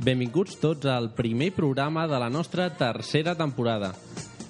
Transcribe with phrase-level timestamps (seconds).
[0.00, 3.90] Benvinguts tots al primer programa de la nostra tercera temporada.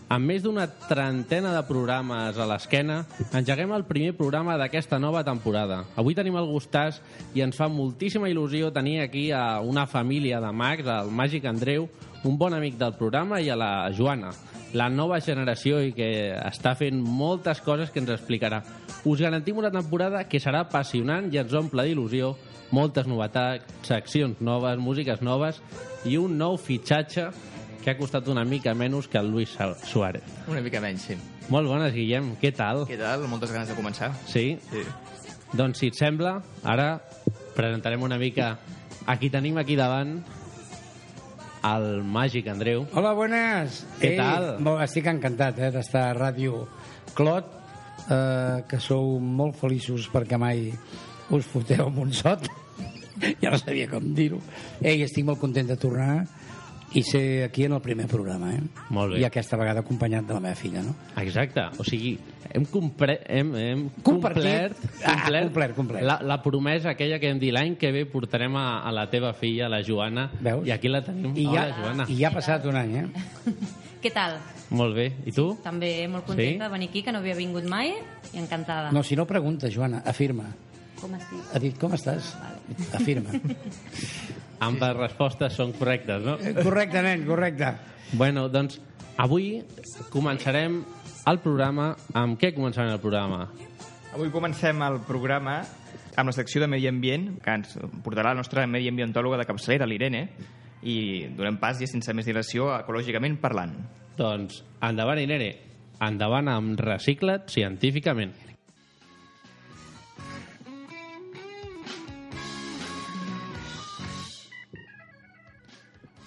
[0.06, 3.00] Amb més d'una trentena de programes a l'esquena,
[3.34, 5.80] engeguem el primer programa d'aquesta nova temporada.
[5.98, 7.00] Avui tenim el gustàs
[7.34, 11.88] i ens fa moltíssima il·lusió tenir aquí a una família de mags, el Màgic Andreu,
[12.22, 14.30] un bon amic del programa, i a la Joana,
[14.78, 18.62] la nova generació i que està fent moltes coses que ens explicarà.
[19.02, 22.36] Us garantim una temporada que serà apassionant i ens omple d'il·lusió,
[22.74, 25.60] moltes novetats, seccions noves, músiques noves
[26.08, 27.28] i un nou fitxatge
[27.80, 29.56] que ha costat una mica menys que el Luis
[29.88, 30.24] Suárez.
[30.48, 31.16] Una mica menys, sí.
[31.50, 32.34] Molt bones, Guillem.
[32.40, 32.84] Què tal?
[32.86, 33.24] Què tal?
[33.30, 34.12] Moltes ganes de començar.
[34.28, 34.52] Sí?
[34.70, 34.84] Sí.
[35.56, 37.00] Doncs, si et sembla, ara
[37.56, 38.52] presentarem una mica
[39.06, 40.20] a qui tenim aquí davant,
[41.66, 42.86] el màgic Andreu.
[42.94, 43.82] Hola, buenas.
[44.00, 44.52] Què tal?
[44.64, 46.62] Bo, estic encantat eh, d'estar a Ràdio
[47.16, 47.50] Clot,
[48.06, 50.70] eh, que sou molt feliços perquè mai
[51.30, 52.48] us foteu amb un sot.
[53.42, 54.40] ja no sabia com dir-ho.
[54.82, 56.26] Ei, estic molt content de tornar
[56.92, 58.60] i ser aquí en el primer programa, eh?
[58.90, 59.20] Molt bé.
[59.22, 60.96] I aquesta vegada acompanyat de la meva filla, no?
[61.22, 61.62] Exacte.
[61.78, 62.16] O sigui,
[62.50, 63.20] hem, compre...
[63.30, 64.42] hem, hem Compartit.
[64.42, 66.02] complert, Ah, complert, complert.
[66.02, 69.30] La, la promesa aquella que hem dit l'any que ve portarem a, a la teva
[69.38, 70.66] filla, la Joana, Veus?
[70.66, 71.30] i aquí la tenim.
[71.38, 72.08] I ja, Joana.
[72.10, 73.54] I ja ha passat un any, eh?
[74.02, 74.40] Què tal?
[74.74, 75.12] Molt bé.
[75.28, 75.44] I tu?
[75.62, 76.58] També molt contenta Sí?
[76.64, 77.92] de venir aquí, que no havia vingut mai,
[78.32, 78.90] i encantada.
[78.90, 80.48] No, si no pregunta, Joana, afirma.
[81.00, 81.40] Com estic?
[81.54, 82.34] Ha dit, com estàs?
[82.96, 83.40] Afirma.
[84.68, 86.36] Ambes respostes són correctes, no?
[86.36, 87.72] Eh, correcte, nen, correcte.
[88.12, 88.80] Bueno, doncs
[89.20, 89.62] avui
[90.12, 90.82] començarem
[91.30, 91.94] el programa...
[92.16, 93.46] Amb què començarem el programa?
[94.12, 95.60] Avui comencem el programa
[96.18, 100.26] amb la secció de Medi Ambient, que ens portarà la nostra mediambientòloga de capçalera, l'Irene,
[100.82, 103.72] i donem pas ja sense més dilació ecològicament parlant.
[104.18, 105.50] Doncs endavant, Irene.
[106.00, 108.32] Endavant amb Recicla't científicament.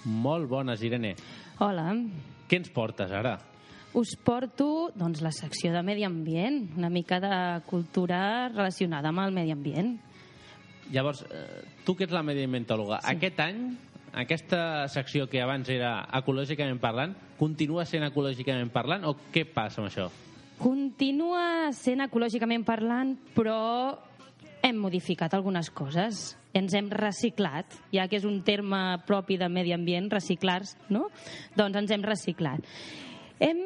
[0.06, 1.16] Molt bones, Irene.
[1.64, 1.92] Hola.
[2.50, 3.38] Què ens portes ara?
[3.94, 7.36] Us porto doncs, la secció de medi ambient, una mica de
[7.70, 9.94] cultura relacionada amb el medi ambient.
[10.92, 13.16] Llavors, eh, tu que ets la mediambientòloga, sí.
[13.16, 13.62] aquest any,
[14.14, 19.92] aquesta secció que abans era ecològicament parlant, continua sent ecològicament parlant o què passa amb
[19.92, 20.10] això?
[20.60, 23.60] Continua sent ecològicament parlant, però
[24.64, 26.34] hem modificat algunes coses.
[26.54, 31.08] Ens hem reciclat, ja que és un terme propi de medi ambient, reciclar-se, no?
[31.58, 32.68] Doncs ens hem reciclat.
[33.42, 33.64] Hem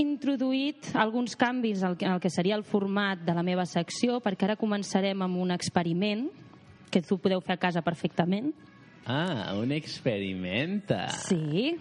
[0.00, 4.48] introduït alguns canvis al que, al que seria el format de la meva secció, perquè
[4.48, 6.30] ara començarem amb un experiment
[6.92, 8.52] que tu podeu fer a casa perfectament.
[9.04, 11.08] Ah, un experimenta.
[11.26, 11.76] Sí.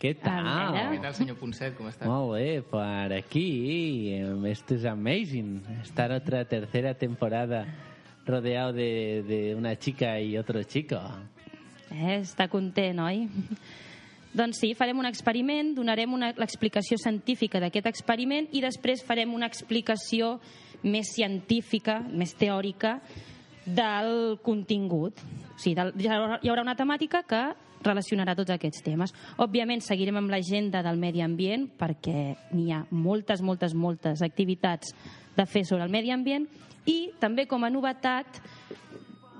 [0.00, 0.46] Què tal?
[0.72, 2.06] Què tal, senyor Ponset, com està?
[2.08, 4.14] Molt bé, por aquí.
[4.48, 5.58] Esto es amazing.
[5.82, 7.66] Estar otra tercera temporada
[8.30, 11.00] rodeado de, de una chica y otro chico.
[11.90, 13.24] Eh, està content, oi?
[14.30, 20.36] Doncs sí, farem un experiment, donarem l'explicació científica d'aquest experiment i després farem una explicació
[20.86, 23.00] més científica, més teòrica,
[23.66, 25.18] del contingut.
[25.50, 27.42] O sigui, del, hi haurà una temàtica que
[27.84, 29.14] relacionarà tots aquests temes.
[29.40, 34.94] Òbviament, seguirem amb l'agenda del medi ambient perquè n'hi ha moltes, moltes, moltes activitats
[35.36, 36.46] de fer sobre el medi ambient
[36.88, 38.40] i també com a novetat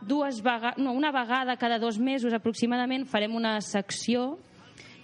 [0.07, 4.39] dues vega no, una vegada cada dos mesos aproximadament farem una secció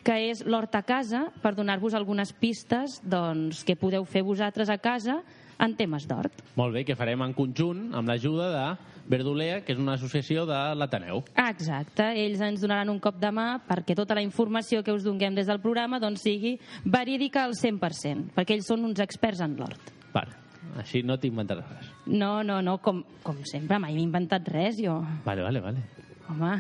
[0.07, 4.79] que és l'hort a casa per donar-vos algunes pistes doncs, que podeu fer vosaltres a
[4.79, 5.21] casa
[5.59, 6.43] en temes d'hort.
[6.57, 8.67] Molt bé, que farem en conjunt amb l'ajuda de
[9.07, 11.23] Verdolea, que és una associació de l'Ateneu.
[11.39, 15.37] Exacte, ells ens donaran un cop de mà perquè tota la informació que us donguem
[15.39, 19.93] des del programa doncs, sigui verídica al 100%, perquè ells són uns experts en l'hort.
[20.15, 20.43] Vale.
[20.77, 21.93] Així no t'inventaràs res.
[22.11, 24.99] No, no, no, com, com sempre, mai m'he inventat res, jo.
[25.25, 25.85] Vale, vale, vale.
[26.29, 26.57] Home,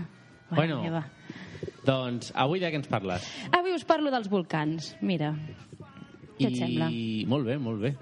[0.54, 0.80] Bueno.
[0.84, 1.02] meva.
[1.86, 3.26] Doncs avui de què ens parles?
[3.54, 5.32] Avui us parlo dels volcans, mira.
[6.38, 6.88] Què et sembla?
[6.92, 7.24] I...
[7.28, 7.92] Molt bé, molt bé.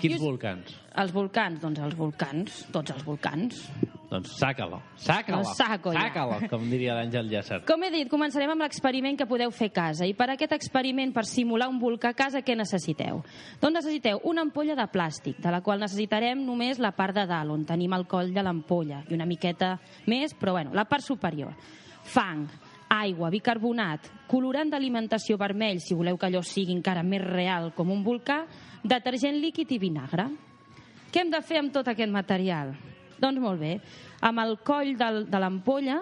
[0.00, 0.76] Quins us- volcans?
[1.00, 3.68] Els volcans, doncs els volcans, tots els volcans.
[4.10, 4.80] Doncs saca-lo.
[4.96, 5.38] Saca-lo.
[5.38, 6.08] Lo saco ja.
[6.50, 7.60] Com diria l'Àngel Llàcer.
[7.64, 10.04] Com he dit, començarem amb l'experiment que podeu fer a casa.
[10.04, 13.22] I per aquest experiment, per simular un volcà a casa, què necessiteu?
[13.60, 17.50] Doncs necessiteu una ampolla de plàstic, de la qual necessitarem només la part de dalt,
[17.54, 19.76] on tenim el coll de l'ampolla, i una miqueta
[20.08, 21.54] més, però bueno, la part superior.
[22.02, 22.48] Fang,
[22.90, 28.02] aigua, bicarbonat, colorant d'alimentació vermell, si voleu que allò sigui encara més real com un
[28.02, 28.40] volcà,
[28.82, 30.28] detergent líquid i vinagre.
[31.10, 32.74] Què hem de fer amb tot aquest material?
[33.20, 33.74] Doncs molt bé,
[34.24, 35.98] amb el coll del, de l'ampolla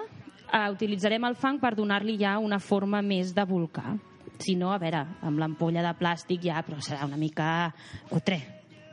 [0.53, 3.97] eh, utilitzarem el fang per donar-li ja una forma més de volcà.
[4.39, 7.73] Si no, a veure, amb l'ampolla de plàstic ja, però serà una mica
[8.09, 8.39] cutre.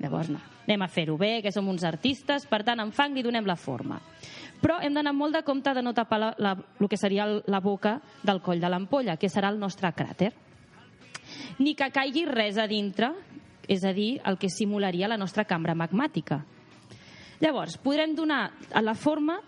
[0.02, 0.42] Llavors, no.
[0.66, 3.56] Anem a fer-ho bé, que som uns artistes, per tant, amb fang li donem la
[3.56, 4.00] forma.
[4.62, 7.62] Però hem d'anar molt de compte de no tapar la, la, el que seria la
[7.62, 10.32] boca del coll de l'ampolla, que serà el nostre cràter.
[11.62, 13.12] Ni que caigui res a dintre,
[13.68, 16.44] és a dir, el que simularia la nostra cambra magmàtica.
[17.42, 19.40] Llavors, podrem donar a la forma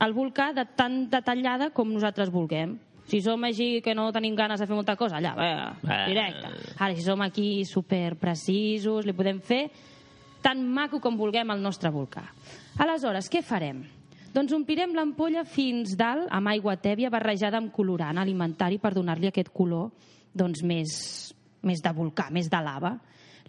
[0.00, 2.78] al volcà de tan detallada com nosaltres vulguem.
[3.10, 5.48] Si som així que no tenim ganes de fer molta cosa, allà, bé,
[6.12, 6.52] directe.
[6.78, 9.64] Ara, si som aquí super precisos, li podem fer
[10.44, 12.22] tan maco com vulguem el nostre volcà.
[12.80, 13.82] Aleshores, què farem?
[14.30, 19.50] Doncs omplirem l'ampolla fins dalt amb aigua tèbia barrejada amb colorant alimentari per donar-li aquest
[19.50, 19.90] color
[20.32, 20.92] doncs, més,
[21.66, 22.94] més de volcà, més de lava.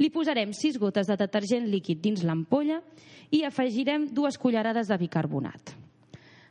[0.01, 2.79] Li posarem 6 gotes de detergent líquid dins l'ampolla
[3.29, 5.75] i afegirem dues cullerades de bicarbonat.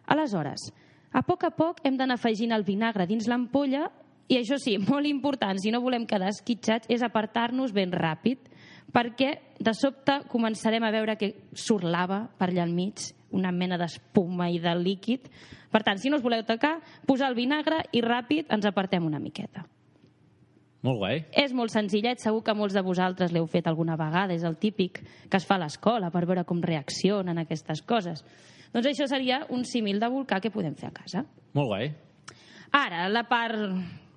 [0.06, 0.69] Aleshores,
[1.11, 3.88] a poc a poc hem d'anar afegint el vinagre dins l'ampolla
[4.31, 8.47] i això sí, molt important, si no volem quedar esquitxats, és apartar-nos ben ràpid
[8.94, 13.79] perquè de sobte començarem a veure que surt lava per allà al mig, una mena
[13.79, 15.26] d'espuma i de líquid.
[15.70, 19.23] Per tant, si no us voleu tacar, posar el vinagre i ràpid ens apartem una
[19.23, 19.67] miqueta.
[20.87, 21.19] Molt guai.
[21.37, 25.03] És molt senzillet, segur que molts de vosaltres l'heu fet alguna vegada, és el típic
[25.29, 28.25] que es fa a l'escola per veure com reaccionen aquestes coses.
[28.73, 31.25] Doncs això seria un símil de volcà que podem fer a casa.
[31.59, 31.91] Molt guai.
[32.73, 33.59] Ara, la part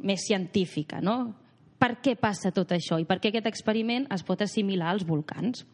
[0.05, 1.33] més científica, no?
[1.81, 5.65] Per què passa tot això i per què aquest experiment es pot assimilar als volcans?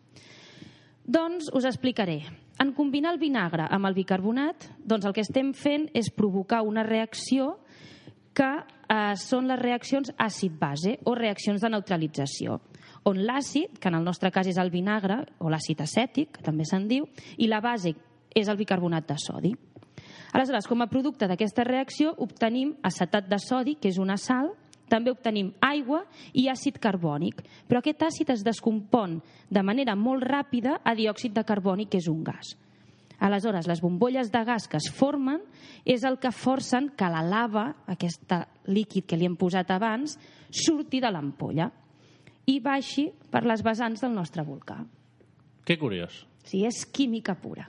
[1.06, 2.24] Doncs us explicaré.
[2.62, 6.84] En combinar el vinagre amb el bicarbonat, doncs el que estem fent és provocar una
[6.88, 7.58] reacció
[8.34, 8.50] que
[8.90, 12.60] eh, són les reaccions àcid-base o reaccions de neutralització,
[13.08, 16.66] on l'àcid, que en el nostre cas és el vinagre, o l'àcid acètic, que també
[16.68, 17.08] se'n diu,
[17.38, 17.96] i la base
[18.36, 19.54] és el bicarbonat de sodi.
[20.34, 24.52] Aleshores, com a producte d'aquesta reacció, obtenim acetat de sodi, que és una sal,
[24.90, 26.04] també obtenim aigua
[26.34, 29.20] i àcid carbònic, però aquest àcid es descompon
[29.50, 32.56] de manera molt ràpida a diòxid de carboni, que és un gas.
[33.20, 35.42] Aleshores, les bombolles de gas que es formen
[35.86, 38.32] és el que forcen que la lava, aquest
[38.72, 40.16] líquid que li hem posat abans,
[40.50, 41.70] surti de l'ampolla
[42.50, 44.80] i baixi per les vessants del nostre volcà.
[45.66, 46.24] Que curiós.
[46.44, 47.68] Sigui, és química pura.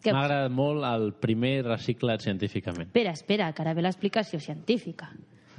[0.00, 2.88] Què M'ha agradat molt el primer reciclat científicament.
[2.88, 5.10] Espera, espera, que ara ve l'explicació científica.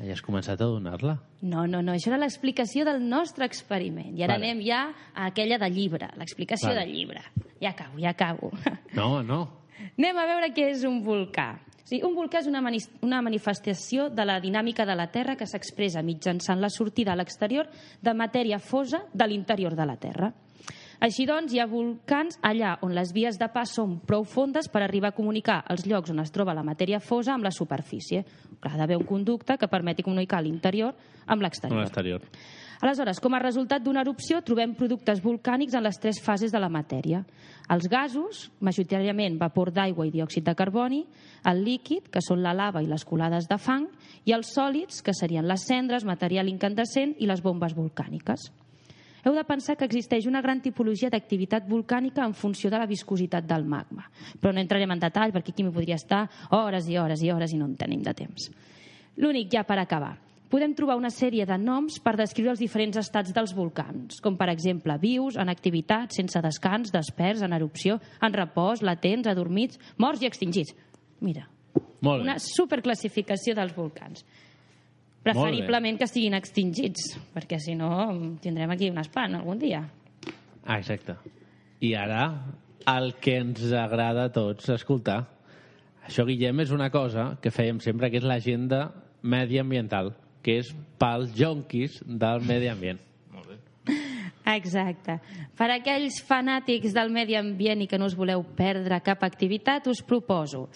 [0.02, 1.20] Ja has començat a donar-la?
[1.46, 4.16] No, no, no, això era l'explicació del nostre experiment.
[4.18, 4.50] I ara Vale.
[4.50, 4.82] anem ja
[5.14, 6.82] a aquella de llibre, l'explicació Vale.
[6.82, 7.22] del llibre.
[7.62, 8.52] Ja acabo, ja acabo.
[8.98, 9.48] No, no.
[9.98, 11.54] Anem a veure què és un volcà.
[11.62, 15.38] O sigui, un volcà és una, mani una manifestació de la dinàmica de la Terra
[15.40, 17.70] que s'expressa mitjançant la sortida a l'exterior
[18.02, 20.32] de matèria fosa de l'interior de la Terra.
[21.02, 24.84] Així doncs, hi ha volcans allà on les vies de pas són prou fondes per
[24.86, 28.22] arribar a comunicar els llocs on es troba la matèria fosa amb la superfície.
[28.62, 30.94] Clar, ha d'haver un conducte que permeti comunicar l'interior
[31.26, 31.42] amb
[31.82, 32.22] A l'exterior.
[32.82, 36.70] Aleshores, com a resultat d'una erupció, trobem productes volcànics en les tres fases de la
[36.74, 37.20] matèria.
[37.70, 41.04] Els gasos, majoritàriament vapor d'aigua i diòxid de carboni,
[41.46, 43.86] el líquid, que són la lava i les colades de fang,
[44.26, 48.50] i els sòlids, que serien les cendres, material incandescent i les bombes volcàniques.
[49.22, 53.46] Heu de pensar que existeix una gran tipologia d'activitat volcànica en funció de la viscositat
[53.46, 54.08] del magma.
[54.42, 56.24] Però no entrarem en detall perquè aquí m'hi podria estar
[56.58, 58.50] hores i hores i hores i no en tenim de temps.
[59.22, 60.16] L'únic, ja per acabar,
[60.52, 64.50] podem trobar una sèrie de noms per descriure els diferents estats dels volcans, com per
[64.52, 70.28] exemple vius, en activitat, sense descans, desperts, en erupció, en repòs, latents, adormits, morts i
[70.28, 70.76] extingits.
[71.24, 71.48] Mira,
[72.02, 72.28] Molt bé.
[72.28, 74.26] una superclassificació dels volcans.
[75.22, 77.92] Preferiblement que estiguin extingits, perquè si no
[78.42, 79.84] tindrem aquí un espant algun dia.
[80.66, 81.16] Ah, exacte.
[81.82, 82.26] I ara,
[82.90, 85.20] el que ens agrada a tots escoltar.
[86.08, 88.88] Això, Guillem, és una cosa que fèiem sempre, que és l'agenda
[89.22, 93.00] mediambiental, que és pels jonquis del medi ambient.
[94.56, 95.20] Exacte.
[95.58, 100.02] Per aquells fanàtics del medi ambient i que no us voleu perdre cap activitat, us
[100.02, 100.68] proposo.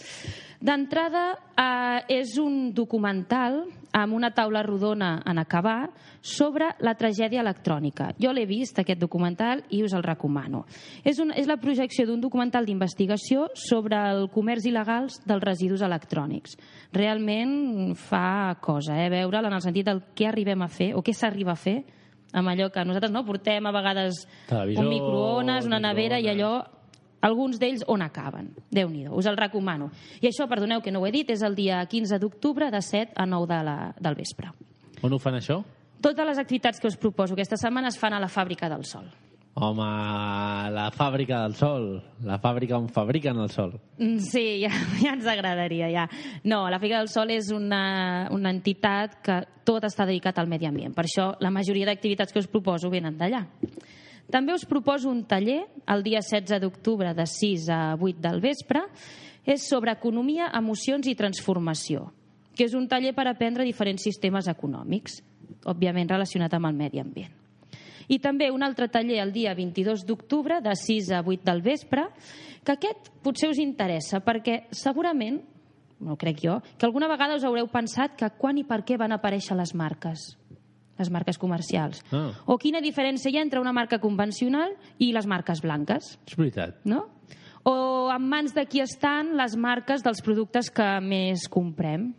[0.65, 1.25] D'entrada,
[1.57, 3.65] eh, és un documental
[3.95, 5.89] amb una taula rodona en acabar
[6.21, 8.13] sobre la tragèdia electrònica.
[8.19, 10.65] Jo l'he vist, aquest documental, i us el recomano.
[11.03, 16.57] És, un, és la projecció d'un documental d'investigació sobre el comerç il·legal dels residus electrònics.
[16.93, 21.13] Realment fa cosa, eh, veure'l en el sentit del què arribem a fer o què
[21.13, 21.83] s'arriba a fer
[22.35, 26.57] amb allò que nosaltres no portem a vegades Televisor, un microones, una nevera i allò
[27.25, 28.51] Alguns d'ells on acaben.
[28.69, 29.89] déu nhi us el recomano.
[30.21, 33.13] I això, perdoneu que no ho he dit, és el dia 15 d'octubre de 7
[33.15, 34.51] a 9 de la, del vespre.
[35.01, 35.63] On ho fan, això?
[36.01, 39.09] Totes les activitats que us proposo aquesta setmana es fan a la Fàbrica del Sol.
[39.55, 39.85] Home,
[40.75, 41.85] la fàbrica del sol.
[42.27, 43.77] La fàbrica on fabriquen el sol.
[43.97, 46.09] Mm, Sí, ja, ja ens agradaria, ja.
[46.43, 50.67] No, la Fàbrica del Sol és una, una entitat que tot està dedicat al medi
[50.67, 50.91] ambient.
[50.95, 53.45] Per això la majoria d'activitats que us proposo venen d'allà.
[54.31, 58.83] També us proposo un taller el dia 16 d'octubre de 6 a 8 del vespre.
[59.45, 62.09] És sobre economia, emocions i transformació,
[62.57, 65.21] que és un taller per aprendre diferents sistemes econòmics,
[65.69, 67.44] òbviament relacionat amb el medi ambient.
[68.07, 72.07] I també un altre taller el dia 22 d'octubre, de 6 a 8 del vespre,
[72.65, 75.41] que aquest potser us interessa, perquè segurament,
[75.99, 79.15] no crec jo, que alguna vegada us haureu pensat que quan i per què van
[79.15, 80.35] aparèixer les marques,
[80.97, 82.03] les marques comercials.
[82.11, 82.31] Ah.
[82.45, 86.81] O quina diferència hi ha entre una marca convencional i les marques blanques, És veritat.
[86.85, 87.07] no?
[87.65, 92.13] O en mans de qui estan les marques dels productes que més comprem.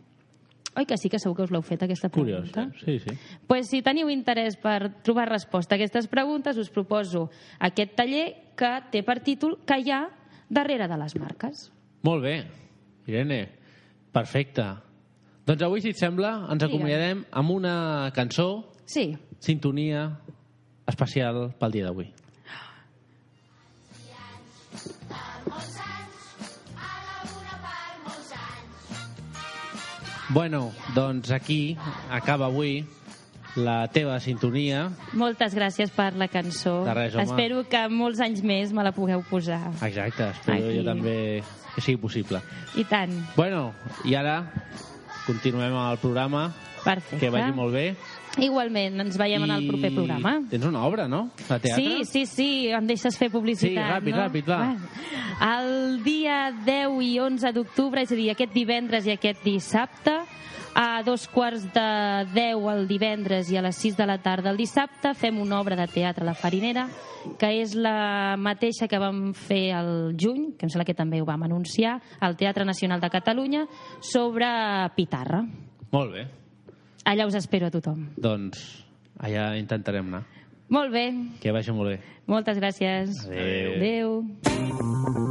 [0.77, 2.69] Oi que sí que segur que us l'heu fet, aquesta Curiós, pregunta?
[2.69, 2.85] eh?
[2.85, 3.15] Sí, sí.
[3.49, 8.69] pues, si teniu interès per trobar resposta a aquestes preguntes, us proposo aquest taller que
[8.93, 10.03] té per títol que hi ha
[10.49, 11.71] darrere de les marques.
[12.05, 12.35] Molt bé.
[13.09, 13.39] Irene,
[14.13, 14.67] perfecte.
[15.47, 20.05] Doncs avui, si et sembla, ens acomiadem amb una cançó, Sí, sintonia
[20.87, 22.07] especial pel dia d'avui.
[30.29, 31.77] Bueno, doncs aquí
[32.11, 32.85] acaba avui
[33.55, 34.91] la teva sintonia.
[35.13, 36.83] moltes gràcies per la cançó.
[36.85, 37.23] De res, home.
[37.23, 39.71] Espero que molts anys més me la pugueu posar.
[39.81, 40.77] Exacte, espero Aquí.
[40.77, 41.43] jo també
[41.75, 42.41] que sigui possible.
[42.75, 43.13] I tant.
[43.35, 43.73] Bueno,
[44.05, 44.43] i ara
[45.25, 46.51] continuem amb el programa.
[46.83, 47.19] Perfecte.
[47.19, 47.95] Que vagi molt bé.
[48.37, 50.35] Igualment, ens veiem en el proper programa.
[50.49, 51.31] Tens una obra, no?
[51.47, 51.75] De teatre?
[51.75, 54.25] Sí, sí, sí, em deixes fer publicitat, Sí, ràpid, no?
[54.25, 55.57] ràpid, va.
[55.57, 60.19] El dia 10 i 11 d'octubre, és a dir, aquest divendres i aquest dissabte,
[60.77, 64.57] a dos quarts de 10 el divendres i a les 6 de la tarda el
[64.61, 66.87] dissabte, fem una obra de teatre a la Farinera,
[67.39, 71.25] que és la mateixa que vam fer el juny, que em sembla que també ho
[71.25, 73.65] vam anunciar, al Teatre Nacional de Catalunya,
[73.99, 74.47] sobre
[74.95, 75.41] Pitarra.
[75.91, 76.27] Molt bé.
[77.07, 78.09] Allà us espero a tothom.
[78.19, 78.63] Doncs
[79.23, 80.25] allà intentarem anar.
[80.69, 81.05] Molt bé,
[81.39, 81.99] Que vagi molt bé.
[82.27, 83.23] moltes gràcies.
[83.25, 84.19] Adéu.
[84.27, 85.27] Adéu.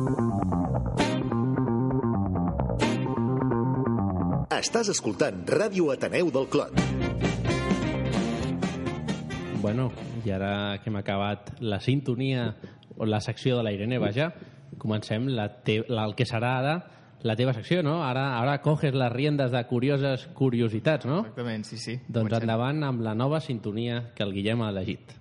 [4.57, 6.75] Estàs escoltant Ràdio Ateneu del Clot.
[9.63, 9.89] Bueno,
[10.25, 10.51] i ara
[10.83, 12.51] que hem acabat la sintonia
[12.97, 14.31] o la secció de la Irene, vaja,
[14.79, 16.75] comencem la te la, el que serà ara
[17.23, 18.03] la teva secció, no?
[18.05, 21.21] Ara, ara coges les riendes de curioses curiositats, no?
[21.25, 21.99] Exactament, sí, sí.
[22.07, 22.43] Doncs Comencem.
[22.43, 25.17] endavant amb la nova sintonia que el Guillem ha elegit.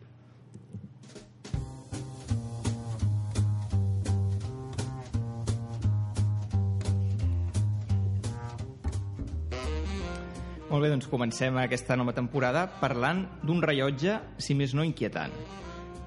[10.70, 15.32] Molt bé, doncs comencem aquesta nova temporada parlant d'un rellotge, si més no inquietant.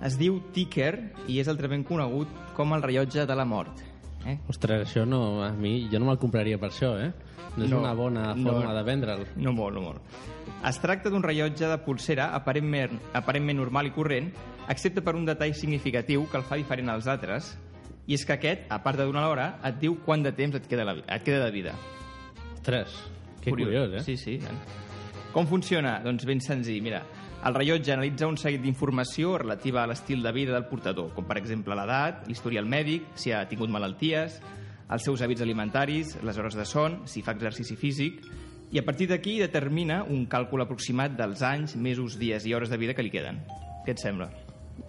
[0.04, 0.92] Es diu Ticker
[1.26, 2.28] i és altrament conegut
[2.58, 3.87] com el rellotge de la mort.
[4.28, 4.36] Eh?
[4.52, 7.12] Ostres, això no, a mi, jo no me'l compraria per això, eh?
[7.56, 8.50] No és No, una bona no.
[8.52, 9.22] forma de vendre'l.
[9.40, 10.18] No molt, no molt.
[10.68, 14.28] Es tracta d'un rellotge de pulsera aparentment, aparentment normal i corrent,
[14.68, 17.54] excepte per un detall significatiu que el fa diferent als altres,
[18.08, 20.66] i és que aquest, a part de donar l'hora, et diu quant de temps et
[20.68, 21.74] queda, la, et queda de vida.
[22.54, 22.94] Ostres,
[23.40, 24.04] que curiós, eh?
[24.04, 24.38] Sí, sí.
[25.32, 25.98] Com funciona?
[26.04, 26.82] Doncs ben senzill.
[26.84, 27.02] Mira,
[27.46, 31.38] el rellotge analitza un seguit d'informació relativa a l'estil de vida del portador, com per
[31.38, 34.40] exemple l'edat, l'historial mèdic, si ha tingut malalties,
[34.90, 38.22] els seus hàbits alimentaris, les hores de son, si fa exercici físic,
[38.72, 42.76] i a partir d'aquí determina un càlcul aproximat dels anys, mesos, dies i hores de
[42.76, 43.40] vida que li queden.
[43.86, 44.28] Què et sembla?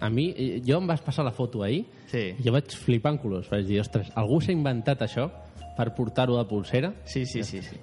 [0.00, 2.34] A mi, eh, jo em vas passar la foto ahir Sí.
[2.38, 3.48] i jo vaig flipar en colors.
[3.50, 5.30] Vaig dir, ostres, algú s'ha inventat això
[5.76, 6.92] per portar-ho de pulsera?
[7.04, 7.76] Sí, sí, sí, sí.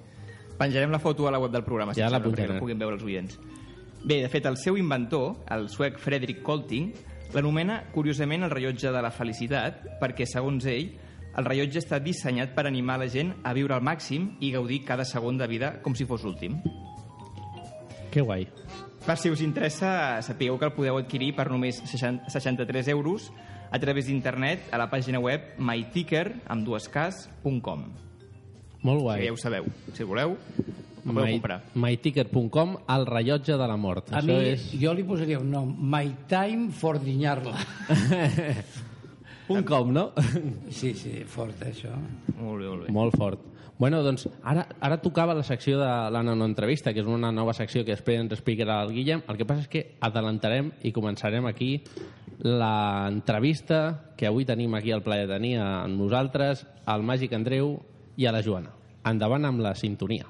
[0.58, 2.96] Penjarem la foto a la web del programa, si Ja et la la puguin veure
[2.96, 3.38] els oients.
[4.04, 6.92] Bé, de fet, el seu inventor, el suec Frederick Colting,
[7.34, 10.92] l'anomena curiosament el rellotge de la felicitat perquè, segons ell,
[11.38, 15.04] el rellotge està dissenyat per animar la gent a viure al màxim i gaudir cada
[15.06, 16.56] segon de vida com si fos l'últim.
[18.10, 18.48] Que guai.
[19.04, 23.30] Per si us interessa, sapigueu que el podeu adquirir per només 60 63 euros
[23.70, 27.84] a través d'internet a la pàgina web myticker, amb dues cas.com.
[28.82, 29.26] Molt guai.
[29.26, 29.66] ja ho sabeu.
[29.92, 30.36] Si voleu,
[30.98, 31.60] ho podeu comprar.
[31.74, 34.12] myticket.com, el rellotge de la mort.
[34.12, 34.68] A Això mi, és...
[34.80, 37.56] jo li posaria un nom, My Time for Dinyar-la.
[39.48, 40.10] Un com, no?
[40.68, 41.94] Sí, sí, fort, això.
[42.36, 42.92] Molt bé, molt bé.
[42.92, 43.46] Molt fort.
[43.78, 47.84] Bueno, doncs ara, ara tocava la secció de la nanoentrevista, que és una nova secció
[47.86, 49.22] que després ens explicarà el Guillem.
[49.30, 51.76] El que passa és que adelantarem i començarem aquí
[52.42, 57.78] l'entrevista que avui tenim aquí al plaer de tenir amb nosaltres, al Màgic Andreu
[58.18, 58.74] i a la Joana.
[59.06, 60.26] Endavant amb la sintonia.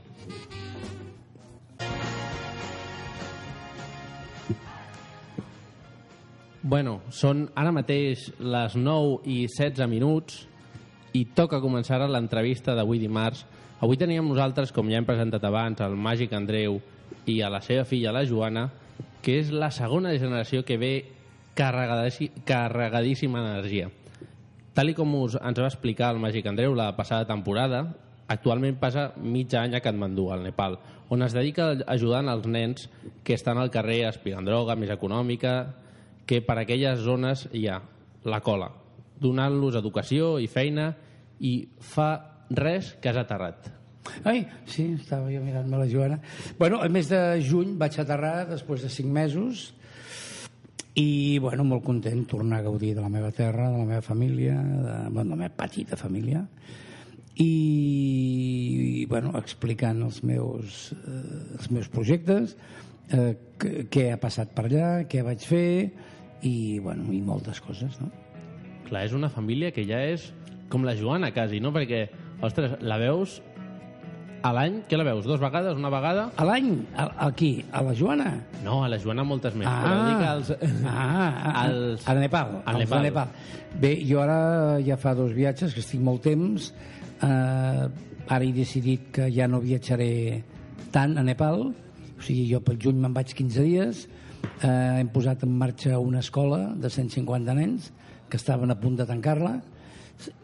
[6.69, 10.43] Bueno, són ara mateix les 9 i 16 minuts
[11.17, 13.47] i toca començar l'entrevista d'avui dimarts.
[13.81, 16.77] Avui teníem nosaltres, com ja hem presentat abans, el Màgic Andreu
[17.25, 18.67] i a la seva filla, la Joana,
[19.25, 20.93] que és la segona generació que ve
[21.57, 23.89] carregadíssima d'energia.
[24.77, 27.87] Tal com us, ens va explicar el Màgic Andreu la passada temporada,
[28.29, 30.77] actualment passa mig any a Katmandú, al Nepal,
[31.09, 32.91] on es dedica ajudant els nens
[33.25, 35.88] que estan al carrer aspirant droga més econòmica,
[36.29, 37.79] que per aquelles zones hi ha
[38.29, 38.69] la cola,
[39.19, 40.91] donant-los educació i feina
[41.41, 42.11] i fa
[42.51, 43.71] res que has aterrat.
[44.29, 46.21] Ai, sí, estava jo mirant-me la Joana.
[46.59, 49.67] Bueno, el mes de juny vaig aterrar després de cinc mesos
[50.99, 54.55] i, bueno, molt content tornar a gaudir de la meva terra, de la meva família,
[54.59, 56.45] de, bueno, de la meva petita família
[57.39, 62.57] i, i bueno, explicant els meus, eh, els meus projectes,
[63.13, 65.69] eh, què- ha passat per allà, què vaig fer
[66.43, 68.11] i, bueno, i moltes coses, no?
[68.89, 70.31] Clar, és una família que ja és
[70.71, 71.73] com la Joana, quasi, no?
[71.75, 72.07] Perquè,
[72.45, 73.41] ostres, la veus
[74.47, 75.25] a l'any, què la veus?
[75.27, 76.29] Dos vegades, una vegada?
[76.39, 79.67] A l'any, a- aquí, a la Joana, No, a la Joana moltes més.
[79.67, 80.53] Però dic als...
[80.87, 83.03] ah, als- al Nepal, al als Nepal.
[83.03, 83.29] Nepal.
[83.83, 86.71] Bé, jo ara ja fa dos viatges, que estic molt temps,
[87.23, 87.89] eh,
[88.29, 90.45] ara he decidit que ja no viatjaré
[90.95, 94.07] tant a Nepal, o sigui, jo pel juny me'n vaig 15 dies,
[94.63, 97.93] eh, hem posat en marxa una escola de 150 nens
[98.29, 99.57] que estaven a punt de tancar-la,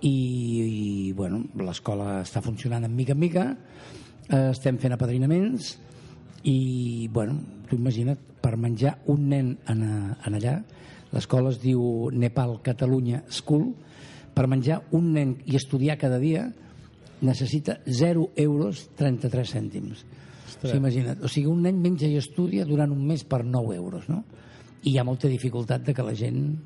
[0.00, 3.44] i, i bueno, l'escola està funcionant en mica en mica,
[4.28, 5.74] eh, estem fent apadrinaments,
[6.44, 9.84] i, bueno, tu imagina't, per menjar un nen en,
[10.14, 10.58] en allà,
[11.14, 13.70] l'escola es diu Nepal Catalunya School,
[14.34, 16.48] per menjar un nen i estudiar cada dia
[17.24, 20.04] necessita 0 euros 33 cèntims.
[20.64, 23.76] O sigui, imagina't, o sigui, un nen menja i estudia durant un mes per 9
[23.76, 24.24] euros, no?
[24.84, 26.56] I hi ha molta dificultat de que la gent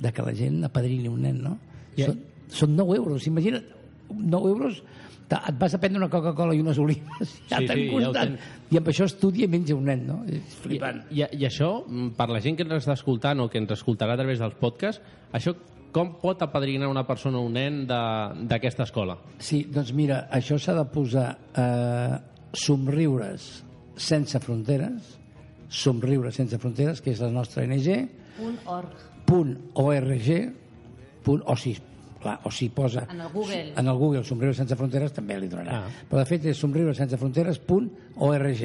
[0.00, 1.58] de que la gent apadrini un nen, no?
[1.96, 2.18] I- Són,
[2.48, 3.64] són 9 euros, imagina't,
[4.10, 4.82] 9 euros
[5.30, 8.24] et vas a prendre una Coca-Cola i unes olives, ja Sí, t'han sí, ja costat.
[8.24, 8.40] tens.
[8.72, 10.16] I amb això estudia i menja un nen, no?
[10.26, 11.02] És I, flipant.
[11.12, 14.14] i, I això, mm, per la gent que ens està escoltant o que ens escoltarà
[14.16, 15.00] a través dels podcasts,
[15.32, 15.54] això
[15.92, 19.18] com pot apadrinar una persona o un nen de- d'aquesta escola?
[19.38, 22.18] Sí, doncs mira, això s'ha de posar eh,
[22.52, 23.62] somriures
[23.96, 25.18] sense fronteres,
[25.68, 28.08] somriures sense fronteres, que és la nostra ONG,
[28.40, 28.94] Punt org.
[29.26, 30.30] punt .org,
[31.22, 31.74] punt, o si,
[32.22, 33.72] clar, o si posa En el Google.
[33.76, 35.82] en el Google somriures sense fronteres també li donarà.
[35.84, 35.90] Ah.
[36.08, 38.64] Però de fet és somriures sense fronteres punt .org.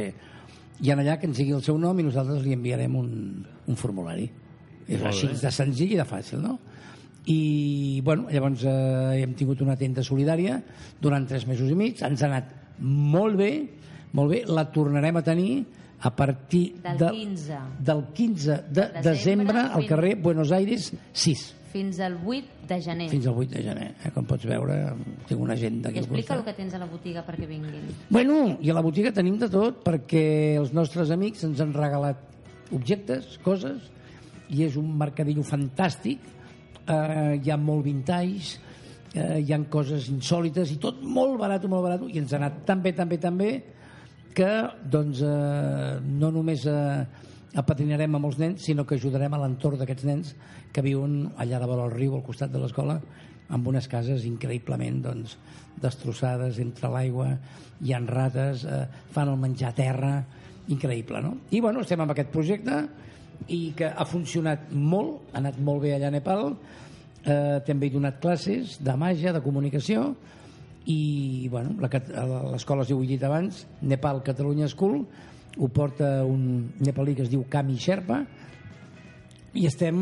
[0.82, 3.76] I en allà que ens digui el seu nom i nosaltres li enviarem un, un
[3.80, 4.26] formulari.
[4.88, 5.38] És Molt així bé.
[5.42, 6.58] de senzill i de fàcil, no?
[7.28, 10.60] I, bueno, llavors eh, hem tingut una tenda solidària
[11.02, 13.52] durant tres mesos i mig, ens ha anat molt bé,
[14.14, 15.66] molt bé, la tornarem a tenir
[16.02, 17.60] a partir Del de, 15.
[17.80, 23.10] del 15 de Desembre desembre al carrer Buenos Aires 6 Fins al 8 de gener.
[23.10, 23.88] fins al 8 de gener.
[24.06, 24.12] Eh?
[24.16, 24.78] Com pots veure,
[25.28, 27.90] tinc una agenda I aquí al explica el que tens a la botiga perquè vinguin.
[28.10, 32.22] Bueno, i a la botiga tenim de tot perquè els nostres amics ens han regalat
[32.72, 33.92] objectes, coses,
[34.48, 36.24] i és un mercadillo fantàstic.
[36.88, 38.56] Eh, hi ha molt vintage,
[39.16, 42.64] eh, hi han coses insòlites i tot molt barat, molt barat, i ens ha anat
[42.68, 43.52] tan bé, tan bé, tan bé
[44.36, 44.52] que
[44.92, 47.06] doncs, eh, no només eh,
[47.56, 50.34] apadrinarem amb els nens, sinó que ajudarem a l'entorn d'aquests nens
[50.76, 53.00] que viuen allà de vora el riu, al costat de l'escola,
[53.56, 55.38] amb unes cases increïblement doncs,
[55.82, 57.30] destrossades entre l'aigua,
[57.84, 60.14] hi han rates, eh, fan el menjar a terra,
[60.68, 61.36] increïble, no?
[61.52, 62.84] I bueno, estem amb aquest projecte
[63.52, 66.56] i que ha funcionat molt, ha anat molt bé allà a Nepal,
[67.26, 70.14] eh, també he donat classes de màgia, de comunicació,
[70.86, 75.02] i bueno, l'escola, si ho he dit abans, Nepal Catalunya School,
[75.58, 78.22] ho porta un nepalí que es diu Kami Sherpa,
[79.56, 80.02] i estem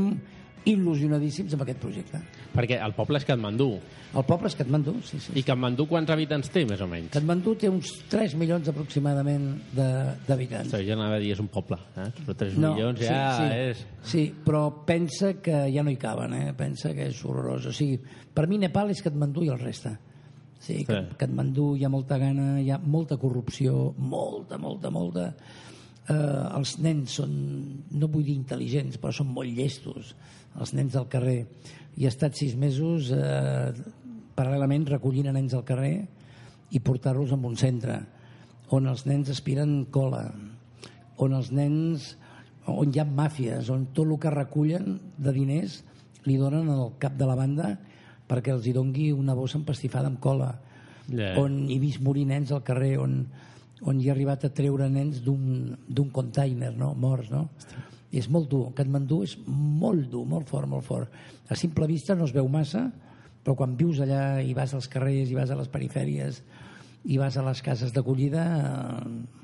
[0.67, 2.19] il·lusionadíssims amb aquest projecte.
[2.53, 3.67] Perquè el poble és Katmandú.
[4.13, 5.33] El poble és Katmandú, sí, sí.
[5.39, 7.09] I Katmandú quants habitants té, més o menys?
[7.15, 10.69] Katmandú té uns 3 milions aproximadament d'habitants.
[10.69, 12.07] Sí, jo anava a dir és un poble, eh?
[12.19, 13.59] però 3 milions ja sí, sí.
[13.71, 13.83] és...
[14.13, 16.53] Sí, però pensa que ja no hi caben, eh?
[16.57, 17.65] pensa que és horrorós.
[17.71, 17.97] O sigui,
[18.33, 19.95] per mi Nepal és Katmandú i el reste.
[20.63, 20.85] Sí, Sí.
[20.87, 21.01] sí.
[21.19, 25.25] Katmandú hi ha molta gana, hi ha molta corrupció, molta, molta, molta.
[26.09, 26.15] Eh,
[26.57, 27.35] els nens són,
[27.91, 30.15] no vull dir intel·ligents, però són molt llestos,
[30.59, 31.45] els nens del carrer.
[31.95, 33.71] I he estat sis mesos eh,
[34.35, 35.95] paral·lelament recollint a nens al carrer
[36.73, 38.01] i portar-los a un centre
[38.73, 40.25] on els nens aspiren cola,
[41.21, 42.13] on els nens
[42.71, 45.81] on hi ha màfies, on tot el que recullen de diners
[46.25, 47.73] li donen al cap de la banda
[48.29, 50.53] perquè els hi dongui una bossa empastifada amb cola
[51.11, 51.33] Ja.
[51.35, 53.25] on he vist morir nens al carrer on,
[53.85, 56.93] on hi ha arribat a treure nens d'un container no?
[56.95, 57.49] morts no?
[58.13, 61.11] I és molt dur, Katmandú és molt dur, molt fort, molt fort
[61.49, 62.91] a simple vista no es veu massa
[63.43, 66.43] però quan vius allà i vas als carrers i vas a les perifèries
[67.05, 69.39] i vas a les cases d'acollida eh,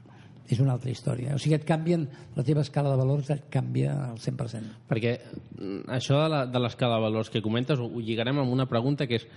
[0.49, 1.35] és una altra història.
[1.35, 4.71] O sigui, et canvien, la teva escala de valors et canvia al 100%.
[4.89, 5.11] Perquè
[5.59, 9.05] mm, això de la- de l'escala de valors que comentes ho lligarem amb una pregunta
[9.05, 9.27] que és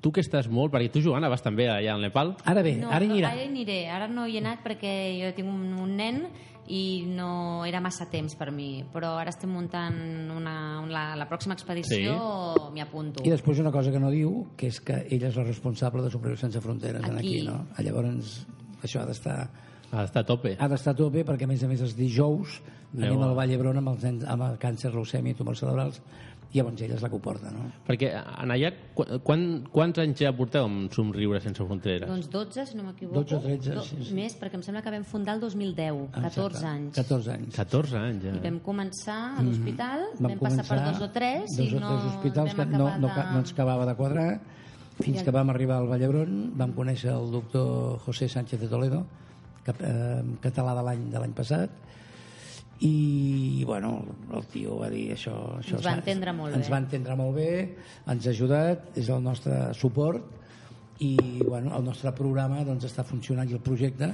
[0.00, 2.90] tu que estàs molt, perquè tu, Joana, vas també allà al Nepal, Ara bé, No,
[2.90, 3.32] ara hi anirà.
[3.34, 3.88] ara hi aniré.
[3.90, 6.22] Ara no hi he anat perquè jo tinc un, un nen
[6.70, 8.84] i no era massa temps per mi.
[8.92, 9.96] Però ara estem muntant
[10.30, 12.14] una, la, la pròxima expedició,
[12.72, 13.24] m'hi apunto.
[13.26, 16.10] I després una cosa que no diu, que és que ella és la responsable de
[16.10, 17.46] Superiors Sense Fronteres en aquí, Aquí.
[17.46, 17.66] no?
[17.82, 18.46] Llavors,
[18.82, 19.50] això ha d'estar
[19.92, 20.56] ha d'estar a tope.
[20.58, 22.60] ha d'estar a tope perquè a més a més els dijous
[22.96, 26.00] anem a- al Vall d'Hebron amb els nens amb el càncer, leucèmia i tumors cerebrals
[26.52, 27.68] i llavors ella és la que ho porta, no?
[27.86, 28.08] Perquè
[28.42, 32.08] en allà, qu- quan, quants anys ja porteu amb Somriure sense fronteres?
[32.10, 33.20] Doncs 12, si no m'equivoco.
[33.22, 34.14] 12 o 13, Do- sí, sí.
[34.14, 36.66] Més, perquè em sembla que vam fundar el 2010, 14 Exacte.
[36.66, 36.94] anys.
[36.96, 37.54] 14 anys.
[37.56, 38.34] 14 anys, ja.
[38.34, 40.22] I vam començar a l'hospital, Mhm.
[40.26, 42.78] Vam vam passar per dos o tres dos i o no tres hospitals que no,
[42.98, 43.24] no, de...
[43.32, 44.40] no ens acabava de quadrar
[45.00, 49.06] fins que vam arribar al Vall d'Hebron vam conèixer el doctor José Sánchez de Toledo
[49.64, 51.70] cap, eh, català de l'any de l'any passat
[52.80, 56.72] i bueno, el tio va dir això, això Ens va entendre molt ens bé.
[56.72, 57.50] va entendre molt bé
[58.08, 60.24] ens ha ajudat, és el nostre suport
[61.04, 61.14] i
[61.44, 64.10] bueno, el nostre programa doncs, està funcionant i el projecte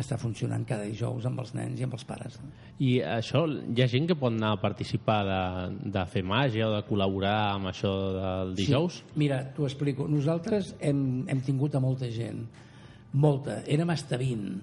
[0.00, 2.38] està funcionant cada dijous amb els nens i amb els pares.
[2.78, 5.40] I això, hi ha gent que pot anar a participar de,
[5.90, 9.00] de fer màgia o de col·laborar amb això del dijous?
[9.00, 9.18] Sí.
[9.20, 10.06] Mira, t'ho explico.
[10.08, 12.46] Nosaltres hem, hem tingut a molta gent.
[13.12, 13.60] Molta.
[13.66, 14.60] Érem hasta 20.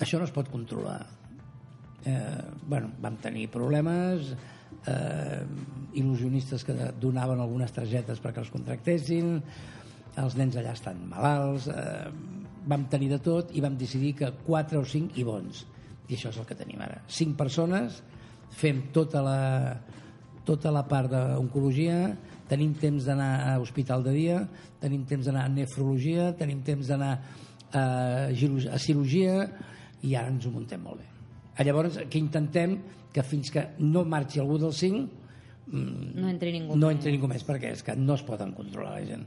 [0.00, 1.02] Això no es pot controlar.
[2.04, 4.34] Eh, bueno, vam tenir problemes,
[4.86, 5.42] eh,
[5.94, 9.40] il·lusionistes que donaven algunes targetes perquè els contractessin,
[10.16, 12.10] els nens allà estan malalts, eh,
[12.66, 15.64] vam tenir de tot i vam decidir que 4 o 5 i bons.
[16.08, 17.00] I això és el que tenim ara.
[17.08, 18.02] 5 persones,
[18.50, 19.76] fem tota la,
[20.46, 22.14] tota la part d'oncologia,
[22.48, 24.38] tenim temps d'anar a hospital de dia,
[24.80, 27.12] tenim temps d'anar a nefrologia, tenim temps d'anar
[27.72, 29.50] a, giru- a cirurgia
[30.06, 31.15] i ara ens ho muntem molt bé.
[31.56, 32.78] Ah, Llavors, que intentem
[33.12, 35.08] que fins que no marxi algú dels 5
[35.72, 36.76] No entri ningú.
[36.76, 39.24] no entri ningú més perquè és que no es poden controlar la gent.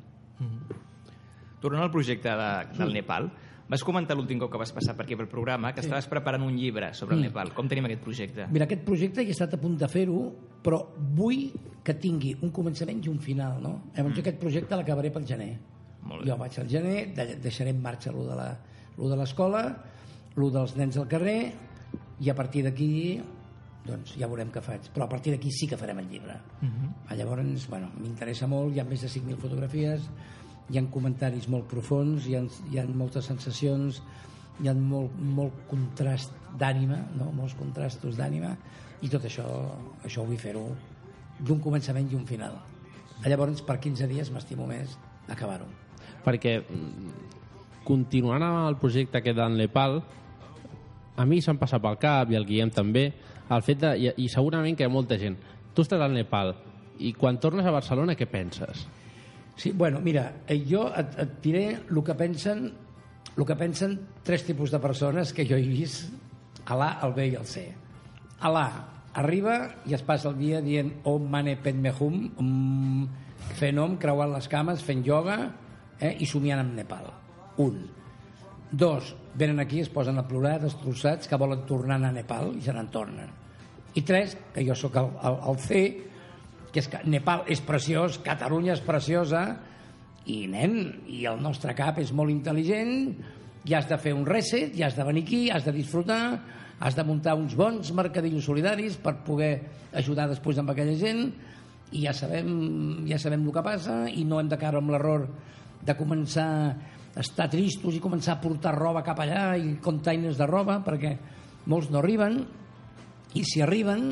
[1.59, 3.25] Tornant al projecte de, del Nepal,
[3.69, 6.55] vas comentar l'últim cop que vas passar per aquí pel programa que estaves preparant un
[6.55, 7.51] llibre sobre el Nepal.
[7.53, 8.45] Com tenim aquest projecte?
[8.53, 10.21] Mira, aquest projecte he estat a punt de fer-ho,
[10.63, 10.79] però
[11.17, 11.49] vull
[11.83, 13.73] que tingui un començament i un final, no?
[13.97, 15.51] Llavors aquest projecte l'acabaré pel gener.
[16.07, 16.29] Molt bé.
[16.31, 18.57] Jo vaig al gener, de- deixaré en marxa lo de la-
[18.97, 19.65] lo de l'escola,
[20.35, 21.51] lo dels nens al carrer,
[22.19, 23.19] i a partir d'aquí
[23.85, 24.89] doncs ja veurem què faig.
[24.93, 26.35] Però a partir d'aquí sí que farem el llibre.
[26.61, 27.15] Uh -huh.
[27.17, 30.09] Llavors, bueno, m'interessa molt, hi ha més de 5.000 fotografies,
[30.69, 34.01] hi ha comentaris molt profuns, hi ha, hi ha moltes sensacions,
[34.61, 37.31] hi ha molt, molt contrast d'ànima, no?
[37.31, 38.55] molts contrastos d'ànima,
[39.01, 39.45] i tot això,
[40.03, 40.75] això vull fer-ho
[41.39, 42.59] d'un començament i un final.
[43.25, 45.65] Llavors, per 15 dies m'estimo més acabar-ho.
[46.25, 50.03] Perquè, mm, continuant amb el projecte aquest del Nepal,
[51.19, 53.09] a mi se'm passa pel cap, i el Guillem també,
[53.51, 55.35] el fet de, i, i segurament que hi ha molta gent,
[55.75, 56.53] tu estàs al Nepal,
[57.03, 58.85] i quan tornes a Barcelona, què penses?
[59.59, 62.69] Sí, bueno, mira, eh, jo et, et diré el que pensen
[63.39, 66.09] el que pensen tres tipus de persones que jo he vist
[66.67, 67.65] a l'A, el B i el C.
[68.39, 68.67] A l'A
[69.19, 69.55] arriba
[69.87, 73.07] i es passa el dia dient Om Mane Padme Hum, um,
[73.59, 75.39] fent om, creuant les cames, fent ioga
[75.99, 77.07] eh, i somiant amb Nepal.
[77.63, 77.79] Un.
[78.71, 82.73] Dos, venen aquí, es posen a plorar, destrossats, que volen tornar a Nepal i se
[82.75, 83.31] n'en tornen.
[83.97, 85.81] I tres, que jo sóc el, el, el C,
[86.69, 89.43] que és que Nepal és preciós, Catalunya és preciosa,
[90.29, 90.77] i nen,
[91.09, 92.93] i el nostre cap és molt intel·ligent,
[93.65, 96.21] i has de fer un reset, i has de venir aquí, has de disfrutar,
[96.79, 99.53] has de muntar uns bons mercadillos solidaris per poder
[99.97, 101.31] ajudar després amb aquella gent,
[101.89, 102.53] i ja sabem,
[103.09, 105.25] ja sabem el que passa, i no hem de caure amb l'error
[105.81, 106.49] de començar
[107.17, 111.15] estar tristos i començar a portar roba cap allà i containers de roba, perquè
[111.69, 112.41] molts no arriben,
[113.33, 114.05] i si arriben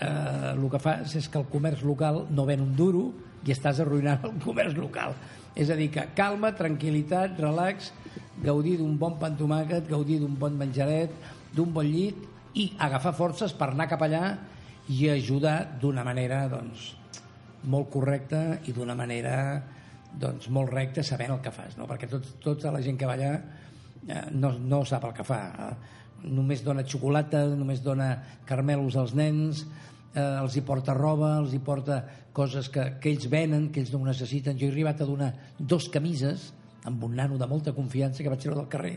[0.00, 3.08] eh, el que fas és que el comerç local no ven un duro
[3.46, 5.14] i estàs arruïnant el comerç local.
[5.56, 7.92] És a dir, que calma, tranquil·litat, relax,
[8.42, 11.14] gaudir d'un bon pa amb tomàquet, gaudir d'un bon menjaret,
[11.54, 12.18] d'un bon llit
[12.56, 14.36] i agafar forces per anar cap allà
[14.92, 16.92] i ajudar d'una manera doncs,
[17.66, 19.36] molt correcta i d'una manera
[20.20, 21.88] doncs molt recte sabent el que fas, no?
[21.88, 25.40] perquè tot, tota la gent que va allà eh, no, no sap el que fa.
[25.52, 28.14] Eh, només dona xocolata, només dona
[28.48, 29.66] carmelos als nens,
[30.14, 32.00] eh, els hi porta roba, els hi porta
[32.36, 34.56] coses que, que ells venen, que ells no necessiten.
[34.58, 36.50] Jo he arribat a donar dos camises
[36.86, 38.96] amb un nano de molta confiança que vaig treure del carrer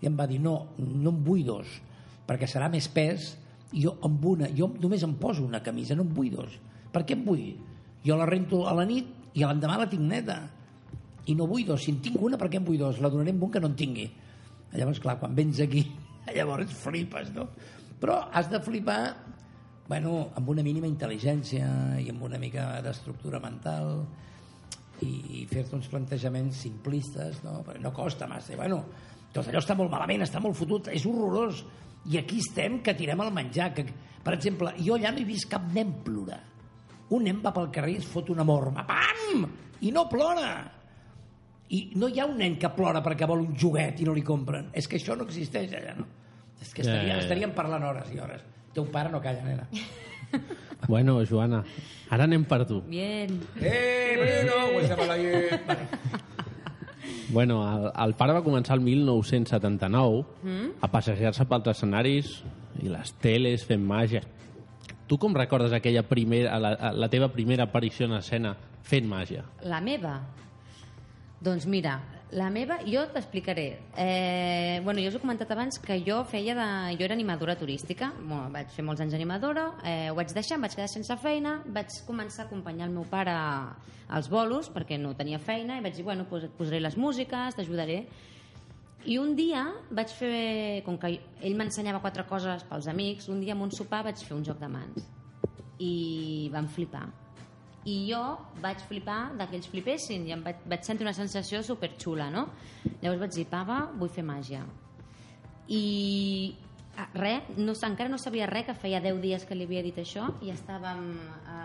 [0.00, 1.78] i em va dir no, no en vull dos
[2.28, 3.32] perquè serà més pes
[3.72, 6.56] i jo amb una, jo només em poso una camisa no en vull dos,
[6.92, 7.48] per què en vull?
[8.04, 10.38] jo la rento a la nit i l'endemà la tinc neta
[11.30, 13.00] i no vull dos, si en tinc una per què en vull dos?
[13.02, 14.06] la donaré amb un que no en tingui
[14.74, 15.84] llavors clar, quan vens aquí
[16.36, 17.48] llavors flipes no?
[18.00, 19.02] però has de flipar
[19.90, 24.04] bueno, amb una mínima intel·ligència i amb una mica d'estructura mental
[25.02, 27.60] i, i fer-te uns plantejaments simplistes no?
[27.66, 28.82] perquè no costa massa bueno,
[29.34, 31.64] tot allò està molt malament, està molt fotut és horrorós
[32.10, 33.84] i aquí estem que tirem el menjar que,
[34.24, 36.40] per exemple, jo allà no he vist cap nen plorar
[37.10, 39.48] un nen va pel carrer i es fot una morma pam!
[39.80, 40.79] i no plora
[41.70, 44.22] i no hi ha un nen que plora perquè vol un joguet i no li
[44.26, 46.06] compren és que això no existeix allà no?
[46.60, 47.22] és que estaria, Ja, ja, ja.
[47.24, 48.42] estaríem parlant hores i hores
[48.74, 49.68] teu pare no calla, nena
[50.88, 51.58] Bueno, Joana,
[52.08, 52.80] ara anem per tu.
[52.88, 53.34] Bien.
[53.60, 55.86] eh, Bruno, pues la llet vale.
[57.28, 60.70] Bueno, el, el pare va començar el 1979 Mm?
[60.80, 62.30] a passejar-se pels escenaris
[62.82, 64.22] i les teles fent màgia.
[65.06, 69.44] Tu com recordes aquella primera, la, la teva primera aparició en escena fent màgia?
[69.62, 70.16] La meva?
[71.40, 71.94] Doncs mira,
[72.36, 73.78] la meva, jo t'explicaré.
[73.96, 76.66] Eh, bueno, jo us he comentat abans que jo feia de...
[76.98, 80.66] Jo era animadora turística, bueno, vaig fer molts anys animadora, eh, ho vaig deixar, em
[80.66, 85.14] vaig quedar sense feina, vaig començar a acompanyar el meu pare als bolos, perquè no
[85.16, 88.02] tenia feina, i vaig dir, bueno, pues et posaré les músiques, t'ajudaré.
[89.08, 93.56] I un dia vaig fer, com que ell m'ensenyava quatre coses pels amics, un dia
[93.56, 95.08] en un sopar vaig fer un joc de mans.
[95.80, 97.06] I van flipar.
[97.90, 98.22] I jo
[98.62, 102.46] vaig flipar de que ells flipessin i em vaig, vaig sentir una sensació superxula, no?
[103.00, 104.62] Llavors vaig dir, papa, vull fer màgia.
[105.70, 105.84] I
[106.98, 109.98] ah, res, no, encara no sabia res, que feia 10 dies que li havia dit
[110.02, 111.06] això i estàvem
[111.46, 111.60] a,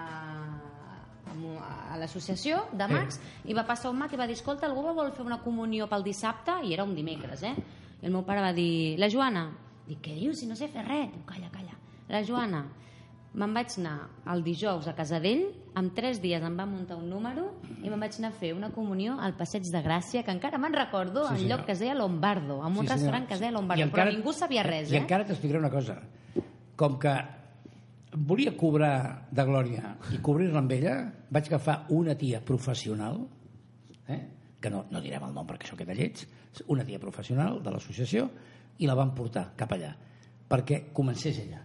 [1.33, 4.85] a, a l'associació de mags i va passar un mag i va dir, escolta, algú
[4.95, 6.61] vol fer una comunió pel dissabte?
[6.63, 7.55] I era un dimecres, eh?
[8.01, 9.49] I el meu pare va dir, la Joana?
[9.85, 10.39] Dic, què dius?
[10.41, 11.11] Si no sé fer res.
[11.13, 11.77] Diu, calla, calla.
[12.09, 12.63] La Joana,
[13.35, 13.95] me'n vaig anar
[14.31, 15.45] el dijous a casa d'ell,
[15.75, 17.49] en tres dies em va muntar un número
[17.83, 20.73] i me'n vaig anar a fer una comunió al Passeig de Gràcia, que encara me'n
[20.73, 23.51] recordo, Sí, en lloc que es deia Lombardo, en un Sí, restaurant que es deia
[23.51, 24.99] I Lombardo, encara- però ningú sabia res, I eh?
[25.03, 25.99] encara t'explicaré una cosa.
[26.75, 27.13] Com que
[28.15, 30.95] volia cobrar de Glòria i cobrir-la amb ella,
[31.29, 33.25] vaig agafar una tia professional,
[34.07, 34.21] eh?
[34.61, 36.23] que no, no direm el nom perquè això queda lleig,
[36.71, 38.29] una tia professional de l'associació,
[38.79, 39.91] i la van portar cap allà,
[40.47, 41.61] perquè comencés ella.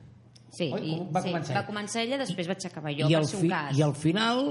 [0.51, 0.83] Sí, Oi?
[0.83, 3.55] i, Va sí, començar va començar ella, després vaig acabar jo, I per fi, un
[3.55, 3.79] cas.
[3.79, 4.45] I al final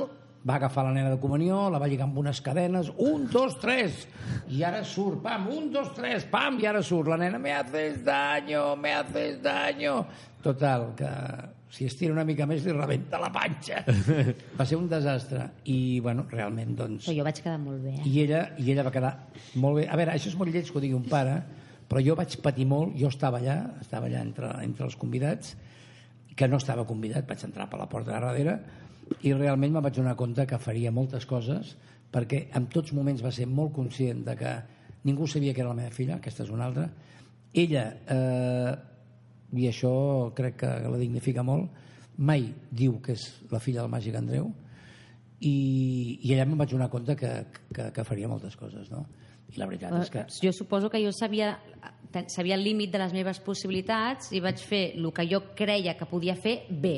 [0.47, 4.05] va agafar la nena de comunió, la va lligar amb unes cadenes, un, dos, tres,
[4.47, 7.99] i ara surt, pam, un, dos, tres, pam, i ara surt la nena, me haces
[8.05, 10.05] daño, me haces daño.
[10.41, 11.09] Total, que
[11.69, 13.83] si estira una mica més li rebenta la panxa.
[14.57, 15.49] Va ser un desastre.
[15.69, 17.09] I, bueno, realment, doncs...
[17.09, 18.07] Però jo vaig quedar molt bé, eh?
[18.07, 19.11] I ella, I ella va quedar
[19.59, 19.89] molt bé.
[19.91, 21.35] A veure, això és molt lleig que ho digui un pare,
[21.89, 25.57] però jo vaig patir molt, jo estava allà, estava allà entre, entre els convidats,
[26.39, 28.53] que no estava convidat, vaig entrar per la porta de darrere,
[29.27, 31.73] i realment me'n vaig donar compte que faria moltes coses,
[32.13, 34.53] perquè en tots moments va ser molt conscient de que
[35.03, 36.87] ningú sabia que era la meva filla, aquesta és una altra.
[37.51, 37.83] Ella,
[38.15, 38.71] eh,
[39.59, 39.91] i això
[40.37, 41.75] crec que la dignifica molt,
[42.23, 44.47] mai diu que és la filla del màgic Andreu,
[45.39, 45.55] i,
[46.23, 47.33] i allà me'n vaig donar compte que,
[47.75, 49.05] que, que faria moltes coses, no?
[49.49, 50.25] I la veritat és que...
[50.43, 51.55] Jo suposo que jo sabia,
[52.27, 56.05] sabia el límit de les meves possibilitats i vaig fer el que jo creia que
[56.09, 56.97] podia fer bé.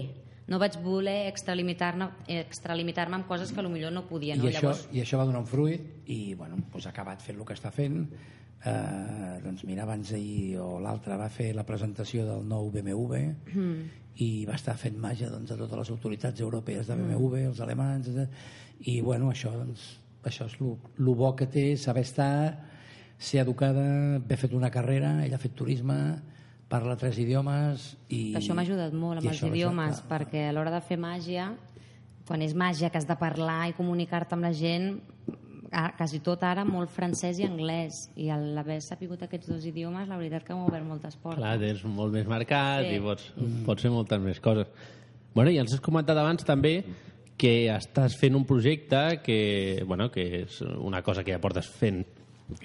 [0.51, 2.09] No vaig voler extralimitar-me
[2.41, 4.35] extralimitar amb coses que potser no podia.
[4.35, 4.43] No?
[4.43, 7.39] I, això, Llavors, I això va donar un fruit i bueno, doncs ha acabat fent
[7.39, 8.01] el que està fent
[8.65, 13.89] eh, doncs mira, abans ahir o l'altre va fer la presentació del nou BMW Mm.
[14.21, 18.07] i va estar fent màgia doncs, a totes les autoritats europees de BMW, els alemans
[18.11, 18.27] etc.
[18.91, 22.67] i bueno, això doncs, això és el bo que té saber estar
[23.21, 25.97] ser educada, haver fet una carrera ella ha fet turisme,
[26.71, 28.31] parla tres idiomes i...
[28.37, 30.97] això m'ha ajudat molt amb els això, això, idiomes, clar, perquè a l'hora de fer
[31.01, 31.51] màgia,
[32.27, 34.95] quan és màgia que has de parlar i comunicar-te amb la gent,
[35.97, 40.17] quasi tot ara molt francès i anglès i al haver sapigut aquests dos idiomes la
[40.19, 42.97] veritat que m'ha obert moltes portes Clar, tens molt més marcat Sí.
[42.97, 43.29] i pots,
[43.65, 44.67] pots fer moltes més coses.
[45.33, 46.83] Bueno, i ens has comentat abans també
[47.41, 52.03] que estàs fent un projecte que, bueno, que és una cosa que ja portes fent,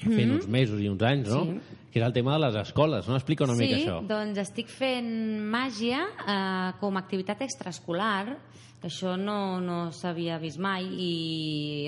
[0.02, 1.44] fent uns mesos i uns anys, no?
[1.46, 1.82] Sí.
[1.94, 3.16] Que és el tema de les escoles, no?
[3.16, 4.00] Explica una sí, mica això.
[4.04, 5.08] doncs estic fent
[5.52, 8.36] màgia eh, com a activitat extraescolar
[8.82, 11.12] que això no, no s'havia vist mai i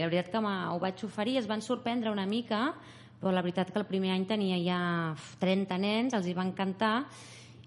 [0.00, 2.70] la veritat que ho vaig oferir, es van sorprendre una mica,
[3.20, 4.80] però la veritat que el primer any tenia ja
[5.12, 6.94] uf, 30 nens, els hi va encantar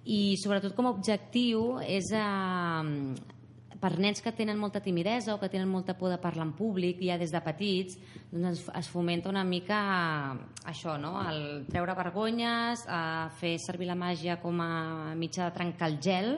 [0.09, 3.37] i sobretot com a objectiu és eh,
[3.81, 6.99] per nens que tenen molta timidesa o que tenen molta por de parlar en públic
[7.01, 7.97] ja des de petits,
[8.31, 9.79] doncs es, fomenta una mica
[10.69, 11.15] això, no?
[11.29, 16.35] el treure vergonyes, a fer servir la màgia com a mitjà de trencar el gel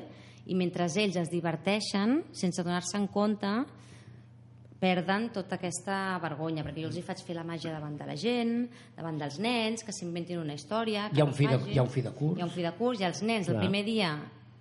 [0.48, 3.52] i mentre ells es diverteixen, sense donar-se en compte,
[4.80, 8.16] perden tota aquesta vergonya, perquè jo els hi faig fer la màgia davant de la
[8.20, 8.66] gent,
[8.98, 11.06] davant dels nens, que s'inventin una història...
[11.10, 12.38] que Hi ha un fi de- hi ha un fi de curs.
[12.38, 13.64] Hi ha un fi de curs, i els nens el Clar.
[13.64, 14.10] primer dia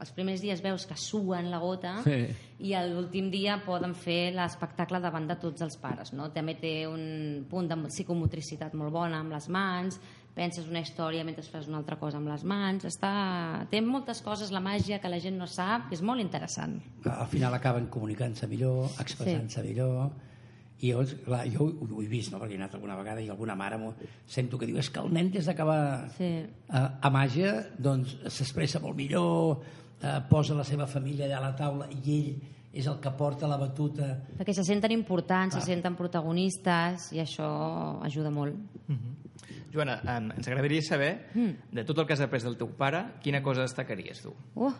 [0.03, 2.27] els primers dies veus que suen la gota Sí.
[2.67, 6.13] i l'últim dia poden fer l'espectacle davant de tots els pares.
[6.13, 6.31] No?
[6.35, 10.01] També té un punt de psicomotricitat molt bona amb les mans,
[10.35, 12.85] penses una història mentre fas una altra cosa amb les mans.
[12.89, 13.67] Està...
[13.71, 16.79] Té moltes coses, la màgia, que la gent no sap, que és molt interessant.
[17.05, 20.11] al final acaben comunicant-se millor, expressant-se millor
[20.83, 22.41] i llavors, clar, jo ho, ho he vist, no?
[22.41, 23.93] perquè he anat alguna vegada i alguna mare m'ho-
[24.27, 26.31] sento que diu és que el nen des d'acabar Sí.
[26.75, 29.61] a, a màgia doncs s'expressa molt millor
[30.03, 33.47] eh, posa la seva família allà a la taula i ell és el que porta
[33.47, 34.07] la batuta
[34.39, 35.63] Perquè se senten importants, Clar.
[35.63, 38.57] se senten protagonistes i això ajuda molt.
[39.73, 41.53] Joana, em- ens agradaria saber, Mm.
[41.73, 44.33] de tot el que has après del teu pare, quina cosa destacaries tu?
[44.55, 44.73] Uh,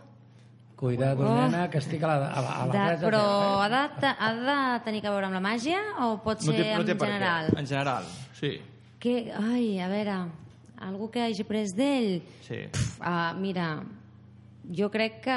[0.77, 1.35] cuidado Oh.
[1.35, 3.91] nena que estic a la, a la, a la de, presa però teva, ha eh?
[4.01, 4.33] de, ha
[4.79, 6.99] de tenir que veure amb la màgia o pot ser en per què.
[7.07, 7.47] general?
[7.57, 8.05] En general,
[8.39, 8.61] sí.
[8.99, 10.17] Que, ai, a veure,
[10.81, 12.23] algú que hagi pres d'ell?
[12.43, 12.69] sí.
[13.01, 13.83] Uh, mira,
[14.71, 15.37] jo crec que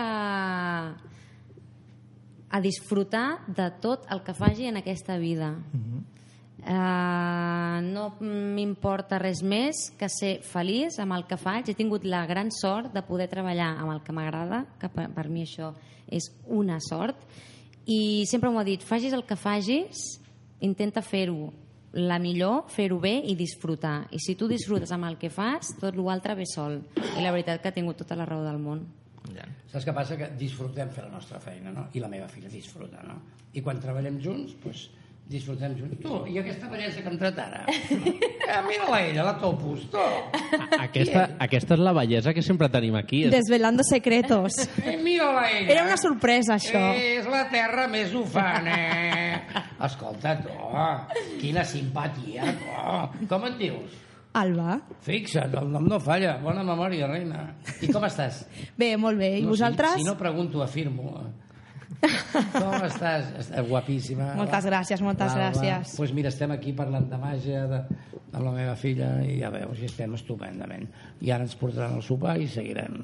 [2.55, 5.55] a disfrutar de tot el que faci en aquesta vida.
[6.65, 11.67] Uh, no m'importa res més que ser feliç amb el que faig.
[11.69, 15.27] He tingut la gran sort de poder treballar amb el que m'agrada, que per, per
[15.29, 15.73] mi això
[16.07, 17.19] és una sort.
[17.85, 20.07] I sempre m'ho ha dit, facis el que facis,
[20.65, 21.51] intenta fer-ho
[21.95, 24.07] la millor, fer-ho bé i disfrutar.
[24.11, 26.81] I si tu disfrutes amb el que fas, tot l'altre ve sol.
[26.95, 28.88] I la veritat que ha tingut tota la raó del món.
[29.33, 29.47] Ja.
[29.71, 30.17] Saps què passa?
[30.19, 31.88] Que disfrutem fer la nostra feina, no?
[31.93, 33.21] I la meva filla disfruta, no?
[33.55, 34.89] I quan treballem junts, doncs,
[35.25, 35.97] disfrutem junts.
[36.03, 37.65] Tu, i aquesta bellesa que ha entrat ara?
[38.45, 39.97] Eh, Mira-la ella, la topus, tu.
[40.77, 43.23] Aquesta, aquesta és la bellesa que sempre tenim aquí.
[43.25, 44.59] És, Desvelando secretos.
[44.83, 45.71] Eh, Mira-la ella.
[45.73, 46.83] Era una sorpresa, això.
[46.93, 48.77] Eh, és la terra més ufana.
[49.89, 50.53] Escolta, tu,
[51.41, 53.25] quina simpatia, tu.
[53.33, 53.97] Com et dius?
[54.35, 54.79] Alba.
[55.05, 56.33] Fixa't, el nom no falla.
[56.43, 57.45] Bona memòria, reina.
[57.81, 58.41] I com estàs?
[58.81, 59.29] Bé, molt bé.
[59.39, 59.95] I No, vosaltres?
[59.95, 61.13] Si, si no pregunto, afirmo.
[62.05, 63.29] Com estàs?
[63.45, 64.33] Estàs guapíssima.
[64.37, 65.45] Moltes gràcies, moltes L'Alba.
[65.53, 65.93] gràcies.
[65.93, 67.79] Doncs pues mira, estem aquí parlant de màgia, de,
[68.33, 70.89] amb la meva filla, i ja veus, i estem estupendament.
[71.23, 72.99] I ara ens portaran al sopar i seguirem.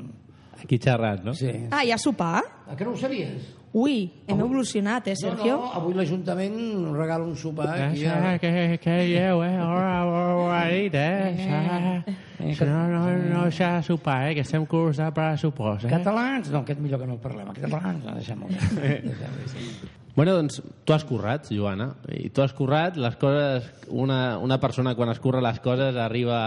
[0.62, 1.34] aquí xerrant, no?
[1.34, 1.50] Sí.
[1.72, 2.44] Ah, hi ha sopar?
[2.68, 3.48] Ah, que no ho sabies?
[3.74, 5.54] Ui, hem evolucionat, eh, Sergio?
[5.56, 6.56] No, no, avui l'Ajuntament
[6.92, 7.70] regala un sopar.
[7.86, 8.40] Aquí, Ja, a...
[8.40, 9.54] que, que lleu, eh?
[9.64, 10.90] Ora, ora, eh?
[10.92, 14.34] Ja, no, no, no s'ha de sopar, eh?
[14.36, 15.90] Que estem curs de pressupost, eh?
[15.94, 16.50] Catalans?
[16.52, 17.48] No, aquest millor que no el parlem.
[17.56, 18.04] Catalans?
[18.04, 18.48] No, deixem-ho.
[20.12, 23.70] Bueno, doncs tu has currat, Joana, i tu has currat les coses...
[23.96, 26.42] Una, una persona quan es curra les coses arriba,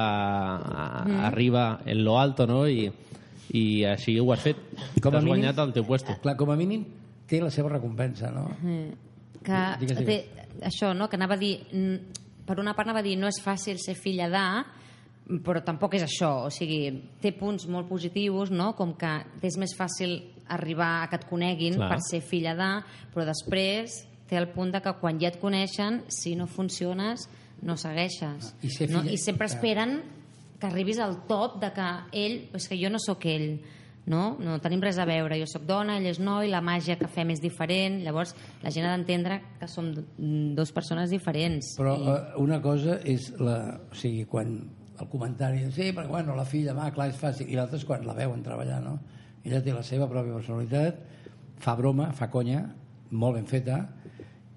[0.61, 1.25] a, Mm.
[1.25, 2.67] arriba en lo alto, no?
[2.69, 2.91] I,
[3.57, 4.61] i així ho has fet.
[5.01, 6.13] Com a T'has mínim- guanyat el teu puesto.
[6.21, 6.85] Clar, com a mínim
[7.29, 8.49] té la seva recompensa, no?
[9.45, 10.05] que Digues, digues.
[10.07, 11.09] té, això, no?
[11.09, 13.95] que anava a dir mm, per una part anava a dir no és fàcil ser
[13.99, 14.45] filla de
[15.45, 18.73] però tampoc és això o sigui, té punts molt positius no?
[18.77, 20.19] com que és més fàcil
[20.53, 21.89] arribar a que et coneguin Clar.
[21.95, 22.71] per ser filla de
[23.15, 27.25] però després té el punt de que quan ja et coneixen si no funciones
[27.65, 29.01] no segueixes I ser no?
[29.01, 30.03] filla- i sempre esperen
[30.61, 33.59] que arribis al top de que ell, és que jo no sóc ell
[34.07, 34.37] no?
[34.41, 37.33] no tenim res a veure, jo sóc dona, ell és noi, la màgia que fem
[37.35, 39.91] és diferent, llavors la gent ha d'entendre que som
[40.55, 41.75] dos persones diferents.
[41.81, 43.59] Però I, eh, una cosa és la,
[43.91, 44.59] o sigui, quan
[45.01, 48.05] el comentari sí, perquè bueno, la filla, va, clar, és fàcil i l'altre és quan
[48.07, 48.99] la veuen treballar no?
[49.45, 51.01] ella té la seva pròpia personalitat
[51.65, 52.63] fa broma, fa conya
[53.11, 53.81] molt ben feta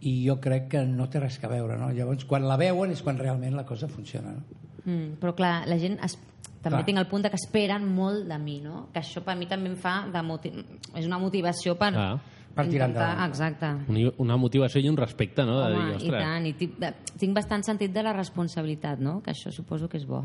[0.05, 1.89] i jo crec que no té res que veure no?
[1.95, 4.45] llavors quan la veuen és quan realment la cosa funciona no?
[4.86, 6.19] mm, però clar, la gent es,
[6.62, 6.86] també Clar.
[6.86, 8.88] tinc el punt de que esperen molt de mi, no?
[8.93, 10.52] que això per mi també em fa de moti
[10.95, 12.19] és una motivació per, Clar.
[12.58, 13.30] Per tirar intentar- endavant.
[13.30, 15.60] exacte Una, una motivació i un respecte, no?
[15.62, 16.89] De Home, dir, i tant, i tinc, de,
[17.22, 19.22] tinc bastant sentit de la responsabilitat, no?
[19.22, 20.24] que això suposo que és bo.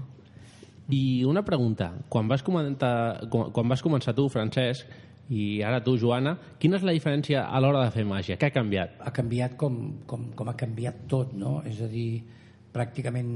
[0.89, 1.93] I una pregunta.
[2.09, 4.87] Quan vas, comentar, quan quan vas començar tu, Francesc,
[5.31, 8.37] i ara tu, Joana, quina és la diferència a l'hora de fer màgia?
[8.37, 8.97] Què ha canviat?
[9.01, 11.61] ha canviat com, com, com ha canviat tot, no?
[11.65, 12.25] És a dir,
[12.73, 13.31] pràcticament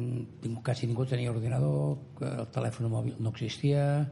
[0.64, 4.06] quasi ningú tenia ordinador, el telèfon mòbil no existia,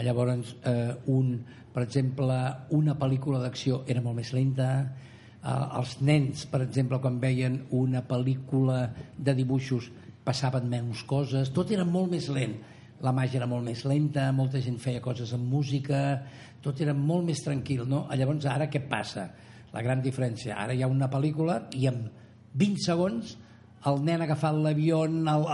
[0.00, 1.32] llavors eh, un,
[1.74, 2.36] per exemple,
[2.76, 4.70] una pel·lícula d'acció era molt més lenta,
[5.40, 8.82] els nens, per exemple, quan veien una pel·lícula
[9.16, 9.88] de dibuixos
[10.24, 12.58] passaven menys coses, tot era molt més lent
[13.00, 16.20] la màgia era molt més lenta, molta gent feia coses amb música,
[16.60, 18.04] tot era molt més tranquil, no?
[18.12, 19.30] Llavors, ara què passa?
[19.72, 22.02] La gran diferència, ara hi ha una pel·lícula i en
[22.60, 23.36] 20 segons
[23.86, 25.46] el nen ha agafat l'avió, el, el,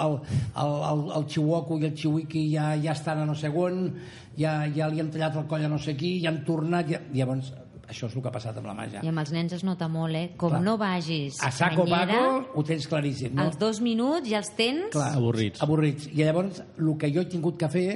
[0.62, 3.92] el, el, el Chihuahua i el Chihuiki ja, ja estan a no sé on,
[4.38, 7.02] ja, ja li han tallat el coll a no sé qui, ja han tornat, ja...
[7.14, 7.52] llavors
[7.86, 9.02] això és el que ha passat amb la màgia.
[9.04, 10.26] I amb els nens es nota molt, eh?
[10.40, 10.62] Com Clar.
[10.64, 13.46] no vagis A saco canyera, pago ho tens claríssim, no?
[13.46, 14.90] els dos minuts ja els tens...
[14.94, 15.62] Clar, Avorrits.
[15.62, 16.10] Avorrits.
[16.10, 17.88] I llavors el que jo he tingut que fer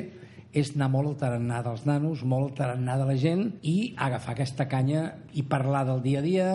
[0.50, 4.34] és anar molt al tarannà dels nanos, molt al tarannà de la gent i agafar
[4.34, 5.04] aquesta canya
[5.38, 6.48] i parlar del dia a dia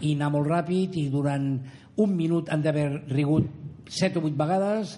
[0.00, 1.54] i anar molt ràpid i durant
[2.02, 3.48] un minut han d'haver rigut
[3.90, 4.96] set o vuit vegades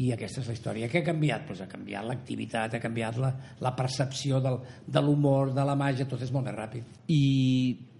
[0.00, 0.88] i aquesta és la història.
[0.88, 1.44] Què ha canviat?
[1.48, 6.08] Pues ha canviat l'activitat, ha canviat la, la percepció del, de l'humor, de la màgia,
[6.08, 7.00] tot és molt més ràpid.
[7.12, 7.20] I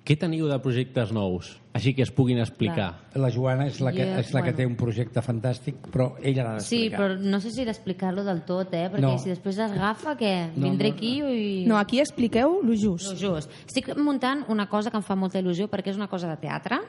[0.06, 1.52] què teniu de projectes nous?
[1.72, 2.88] Així que es puguin explicar.
[3.14, 4.56] La Joana és la que, Jo, és la que bueno.
[4.56, 6.98] té un projecte fantàstic, però ella l'ha Sí, d'explicar.
[6.98, 8.88] però no sé si d'explicar-lo del tot, eh?
[8.90, 9.18] Perquè No.
[9.18, 10.50] si després es agafa, què?
[10.56, 11.66] No, Vindré no, aquí i...
[11.66, 13.12] No, aquí expliqueu lo just.
[13.12, 13.50] No, just.
[13.68, 16.80] Estic muntant una cosa que em fa molta il·lusió perquè és una cosa de teatre.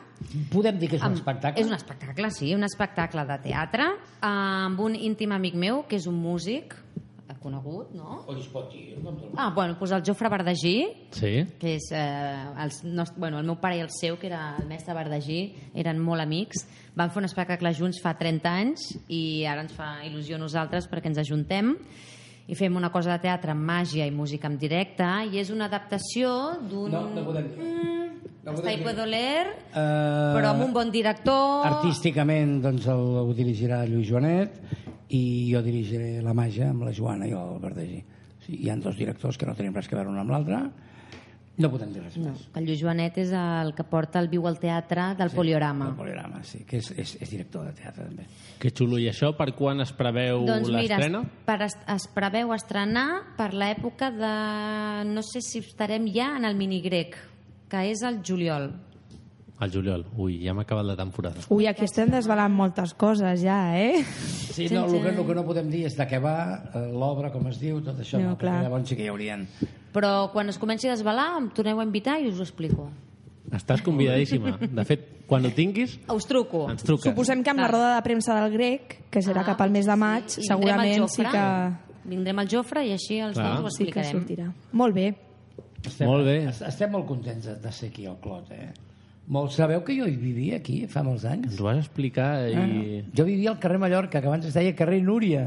[0.52, 1.62] Podem dir que és un Amb- espectacle?
[1.62, 3.86] És un espectacle, sí, un espectacle de teatre
[4.22, 6.74] amb un íntim amic meu, que és un músic
[7.42, 8.22] conegut, no?
[8.30, 8.96] O es pot dir,
[9.36, 10.76] Ah, bueno, doncs el Jofre Verdagí,
[11.12, 11.46] Sí?
[11.60, 14.68] que és eh, els nost- bueno, el meu pare i el seu, que era el
[14.70, 16.68] mestre Verdagí, eren molt amics.
[16.96, 20.88] Van fer un espectacle junts fa 30 anys i ara ens fa il·lusió a nosaltres
[20.92, 21.76] perquè ens ajuntem
[22.52, 25.66] i fem una cosa de teatre amb màgia i música en directe i és una
[25.72, 26.92] adaptació d'un...
[26.92, 27.70] No, no podem dir.
[28.44, 31.66] No Hasta podem ahí puedo leer, Eh, però amb un bon director...
[31.68, 34.58] Artísticament doncs, el, ho dirigirà Lluís Joanet
[35.12, 38.00] i jo dirigiré la màgia amb la Joana i el Verdagí.
[38.46, 40.62] Sí, hi ha dos directors que no tenim res que veure un amb l'altre.
[41.62, 42.46] No podem dir res No, més.
[42.54, 45.90] que el Lluís Joanet és el que porta el Viu al Teatre del Poliorama.
[45.92, 48.26] El Poliorama, sí, que és, és, és director de teatre també.
[48.58, 48.98] Que xulo.
[48.98, 51.22] I això per quan es preveu Doncs mira, es, l'estrena?
[51.46, 54.32] per es, es preveu estrenar per l'època de...
[55.12, 57.20] No sé si estarem ja en el minigrec,
[57.70, 58.72] que és el juliol.
[59.62, 60.08] Al juliol.
[60.18, 61.38] Ui, ja m'ha acabat la temporada.
[61.54, 64.02] Ui, aquí estem desvelant moltes coses ja, eh?
[64.04, 66.34] Sí, no, el, que, el que no podem dir és de què va,
[66.74, 68.18] eh, l'obra, com es diu, tot això.
[68.18, 68.64] No, No, clar.
[68.66, 69.46] llavors sí que hi haurien...
[69.94, 72.90] Però quan es comenci a desvelar, em torneu a invitar i us ho explico.
[73.52, 74.54] Estàs convidadíssima.
[74.62, 76.64] De fet, quan ho tinguis, Us truco.
[76.72, 77.04] ens truques.
[77.12, 79.96] Suposem que amb la roda de premsa del grec, que serà cap al mes de
[80.00, 81.44] maig, al segurament sí que,
[82.08, 83.58] Vindrem al Jofre i així els Clar.
[83.60, 84.22] dos ho sí que explicarem.
[84.24, 84.48] sortirà.
[84.74, 85.10] Molt bé.
[85.86, 86.38] Estem, Molt bé.
[86.50, 88.72] est- Estem molt contents de, de ser aquí al Clot, eh?
[89.32, 91.54] Molt, sabeu que jo hi vivia aquí fa molts anys?
[91.54, 92.56] Ens ho vas explicar i...
[92.60, 95.46] Ah, Jo vivia al carrer Mallorca, que abans es deia carrer Núria.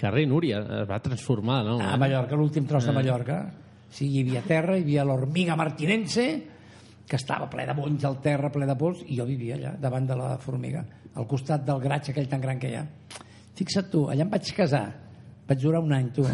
[0.00, 1.76] Carrer Núria es va transformar, no?
[1.84, 3.42] A Mallorca, l'últim tros de Mallorca.
[3.92, 6.26] Sí, hi havia terra, hi havia l'hormiga martinense,
[7.06, 10.08] que estava ple de bonys al terra, ple de pols, i jo vivia allà, davant
[10.08, 10.82] de la formiga,
[11.14, 12.86] al costat del graig aquell tan gran que hi ha.
[13.56, 14.86] Fixa't tu, allà em vaig casar.
[15.46, 16.24] Vaig durar un any, tu.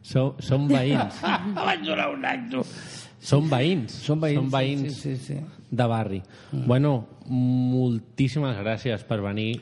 [0.00, 1.18] Som, som veïns.
[1.58, 2.62] vaig durar un any, tu.
[3.20, 3.92] Som veïns.
[3.92, 5.66] Som veïns, Som veïns sí, sí, sí, sí.
[5.70, 6.22] de barri.
[6.66, 9.60] Bueno, moltíssimes gràcies per venir.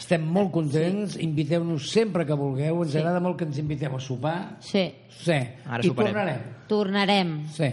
[0.00, 4.56] Estem molt contents, inviteu-nos sempre que vulgueu, ens agrada molt que ens inviteu a sopar.
[4.64, 4.86] Sí,
[5.20, 5.34] Sí,
[5.66, 6.14] Ara i soparem.
[6.14, 6.44] tornarem.
[6.70, 7.32] tornarem.
[7.52, 7.68] Sí,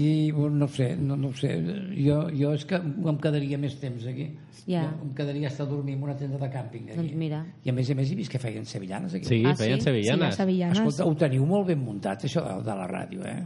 [0.00, 1.50] i no ho sé, no, no ho sé.
[1.98, 4.30] Jo, jo és que em quedaria més temps aquí.
[4.66, 4.86] Ja.
[4.86, 6.96] Jo em quedaria estar a dormir en una tenda de càmping aquí.
[6.96, 7.42] Doncs mira.
[7.64, 9.26] I a més a més he vist que feien sevillanes aquí.
[9.28, 9.64] Sí, Ah, sí?
[9.64, 10.26] feien Sí, sevillanes.
[10.30, 10.78] les sevillanes.
[10.78, 13.44] Escolta, ho teniu molt ben muntat, això de, de la ràdio, eh?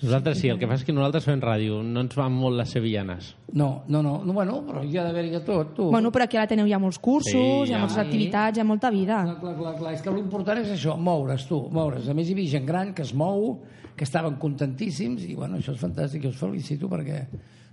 [0.00, 2.70] Nosaltres sí, el que passa és que nosaltres fem ràdio, no ens van molt les
[2.70, 3.32] sevillanes.
[3.58, 5.88] No, no, no, no bueno, però hi ha d'haver-hi de tot, tu.
[5.90, 7.82] Bueno, però aquí a l'Ateneu hi ha molts cursos, Sí, hi ha ja.
[7.82, 9.24] moltes activitats, hi ha molta vida.
[9.26, 9.94] Clar, clar, clar, clar.
[9.96, 12.06] És que l'important és això, moure's, tu, moure's.
[12.06, 13.58] A més, hi havia gent gran que es mou,
[13.98, 17.24] que estaven contentíssims, i bueno, això és fantàstic, jo us felicito perquè...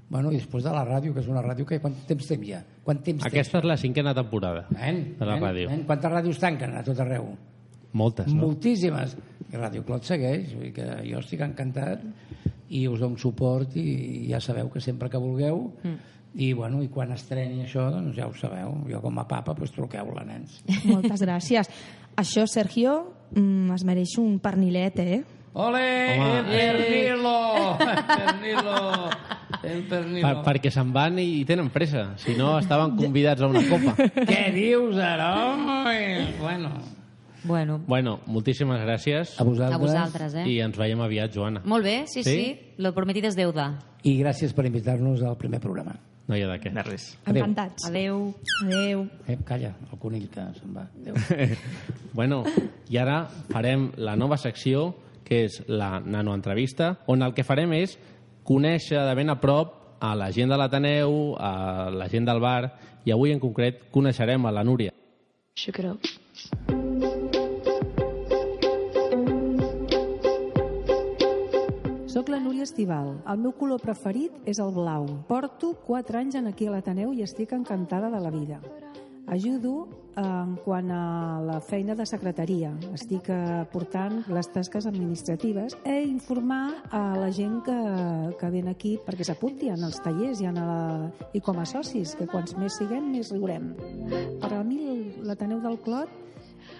[0.09, 2.59] Bueno, i després de la ràdio, que és una ràdio que quant temps té ja?
[2.85, 4.67] Quant temps Aquesta és la cinquena temporada?
[4.69, 5.69] Nen, de la nen, ràdio.
[5.71, 7.31] Nen, quantes ràdios tanquen a tot arreu?
[7.95, 8.43] Moltes, no?
[8.43, 9.15] Moltíssimes.
[9.51, 12.03] I Ràdio Clot segueix, vull dir que jo estic encantat
[12.73, 15.95] i us dono suport i ja sabeu que sempre que vulgueu mm.
[16.33, 18.73] i, bueno, i quan estreni això, doncs ja ho sabeu.
[18.89, 20.59] Jo com a papa, doncs truqueu-la, nens.
[20.91, 21.69] Moltes gràcies.
[22.17, 22.97] Això, Sergio,
[23.35, 25.23] mm, es mereix un pernilet, eh?
[25.55, 27.37] Ole, Home, el pernilo!
[27.79, 28.79] El pernilo!
[29.63, 30.25] El pernilo.
[30.27, 32.09] Per, perquè se'n van i tenen pressa.
[32.19, 33.95] Si no, estaven convidats a una copa.
[34.27, 35.29] Què dius, ara?
[35.53, 36.73] Home, Bueno,
[37.45, 39.75] Bueno, Bueno, moltíssimes gràcies a vosaltres.
[39.75, 40.47] a vosaltres, eh?
[40.49, 41.61] i ens veiem aviat, Joana.
[41.65, 42.31] Molt bé, sí, Sí?
[42.31, 43.79] sí, lo prometido es deuda.
[44.03, 45.95] I gràcies per invitar-nos al primer programa.
[46.27, 46.71] No hi ha de què.
[46.73, 47.19] De res.
[47.23, 47.43] Adéu.
[47.43, 47.85] Encantats.
[47.85, 48.33] Adeu.
[48.65, 49.07] Adéu.
[49.27, 50.87] Eh, calla, el conill que se'n va.
[51.01, 51.15] Adéu.
[52.15, 52.43] Bueno,
[52.89, 57.97] i ara farem la nova secció, que és la nanoentrevista, on el que farem és
[58.43, 62.71] conèixer de ben a prop a la gent de l'Ateneu, a la gent del bar,
[63.05, 64.91] i avui en concret coneixerem a la Núria.
[65.55, 66.84] Shook it up.
[72.25, 73.11] Soc la Núria Estival.
[73.29, 75.03] El meu color preferit és el blau.
[75.27, 78.57] Porto 4 anys en aquí a l'Ateneu i estic encantada de la vida.
[79.29, 79.73] Ajudo
[80.17, 81.03] eh, en quant a
[81.45, 82.71] la feina de secretaria.
[82.97, 87.77] Estic eh, portant les tasques administratives e informar a la gent que,
[88.41, 90.81] que ven aquí perquè s'apunti en els tallers i, en la,
[91.37, 93.75] i com a socis, que quants més siguem, més riurem.
[94.41, 96.24] Per a mi l'Ateneu del Clot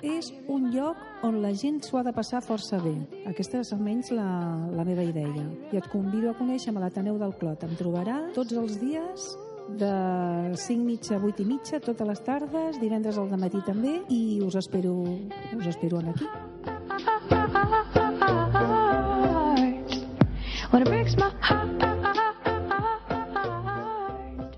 [0.03, 2.95] és un lloc on la gent s'ho ha de passar força bé.
[3.29, 4.27] Aquesta és almenys la,
[4.75, 5.47] la meva idea.
[5.71, 7.63] I et convido a conèixer a l'Ateneu del Clot.
[7.63, 9.29] Em trobarà tots els dies
[9.67, 14.41] de 5 mitja a 8 i mitja, totes les tardes, divendres al matí també, i
[14.45, 14.93] us espero,
[15.57, 16.27] us espero aquí.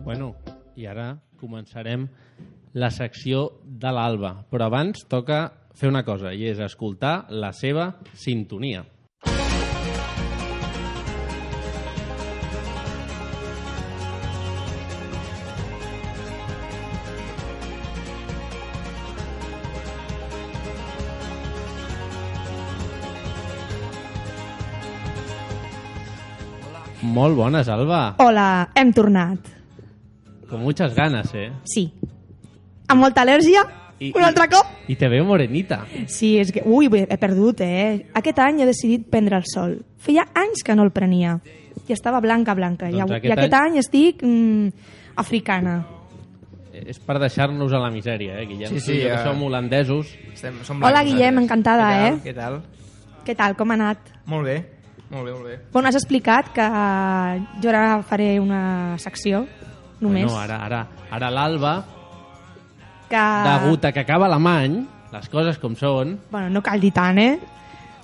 [0.04, 0.36] Bueno,
[0.76, 2.08] i ara començarem
[2.74, 4.34] la secció de l'Alba.
[4.50, 5.46] Però abans toca
[5.78, 8.84] fer una cosa, i és escoltar la seva sintonia.
[27.08, 28.16] Molt bones, Alba.
[28.20, 29.54] Hola, hem tornat.
[30.50, 31.52] Con muchas ganas, eh?
[31.64, 31.92] Sí.
[32.88, 33.64] Amb molta al·lèrgia?
[34.00, 34.68] I- Un altre cop?
[34.88, 35.82] I te veo morenita.
[36.08, 36.62] Sí, és que...
[36.66, 38.06] Ui, he perdut, eh?
[38.16, 39.80] Aquest any he decidit prendre el sol.
[39.98, 41.40] Feia anys que no el prenia.
[41.88, 42.90] I estava blanca, blanca.
[42.92, 44.70] Doncs I, aquest I aquest any- any estic mm,
[45.18, 45.80] africana.
[46.78, 48.70] És per deixar-nos a la misèria, eh, Guillem?
[48.76, 50.12] Sí, sí, que eh, som holandesos.
[50.32, 52.14] Estem, som Hola, Guillem, encantada, Què tal?
[52.14, 52.22] eh?
[52.28, 52.62] Què tal?
[53.26, 54.12] Què tal, com ha anat?
[54.30, 54.58] Molt bé,
[55.10, 55.56] molt bé, molt bé.
[55.74, 56.68] Bueno, has explicat que
[57.64, 59.48] jo ara faré una secció,
[60.00, 60.30] només.
[60.30, 61.74] Bueno, ara, ara, ara l'Alba,
[63.10, 63.24] que...
[63.48, 64.82] degut a que acaba l'amany,
[65.14, 66.18] les coses com són...
[66.32, 67.38] Bueno, no cal dir tant, eh?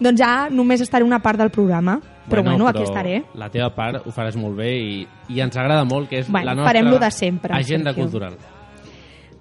[0.04, 2.00] Doncs ja només estaré una part del programa.
[2.30, 3.24] Però bueno, aquí estaré.
[3.36, 6.54] La teva part ho faràs molt bé i, i ens agrada molt, que és Bueno,
[6.54, 8.04] la nostra de sempre, agenda Sergio.
[8.04, 8.38] cultural.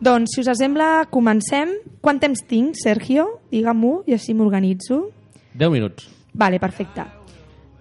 [0.02, 1.76] Doncs, si us sembla, comencem.
[2.00, 3.40] Quant temps tinc, Sergio?
[3.52, 5.04] Digue-m'ho i així m'organitzo.
[5.54, 6.08] 10 minuts.
[6.34, 7.04] Vale, perfecte.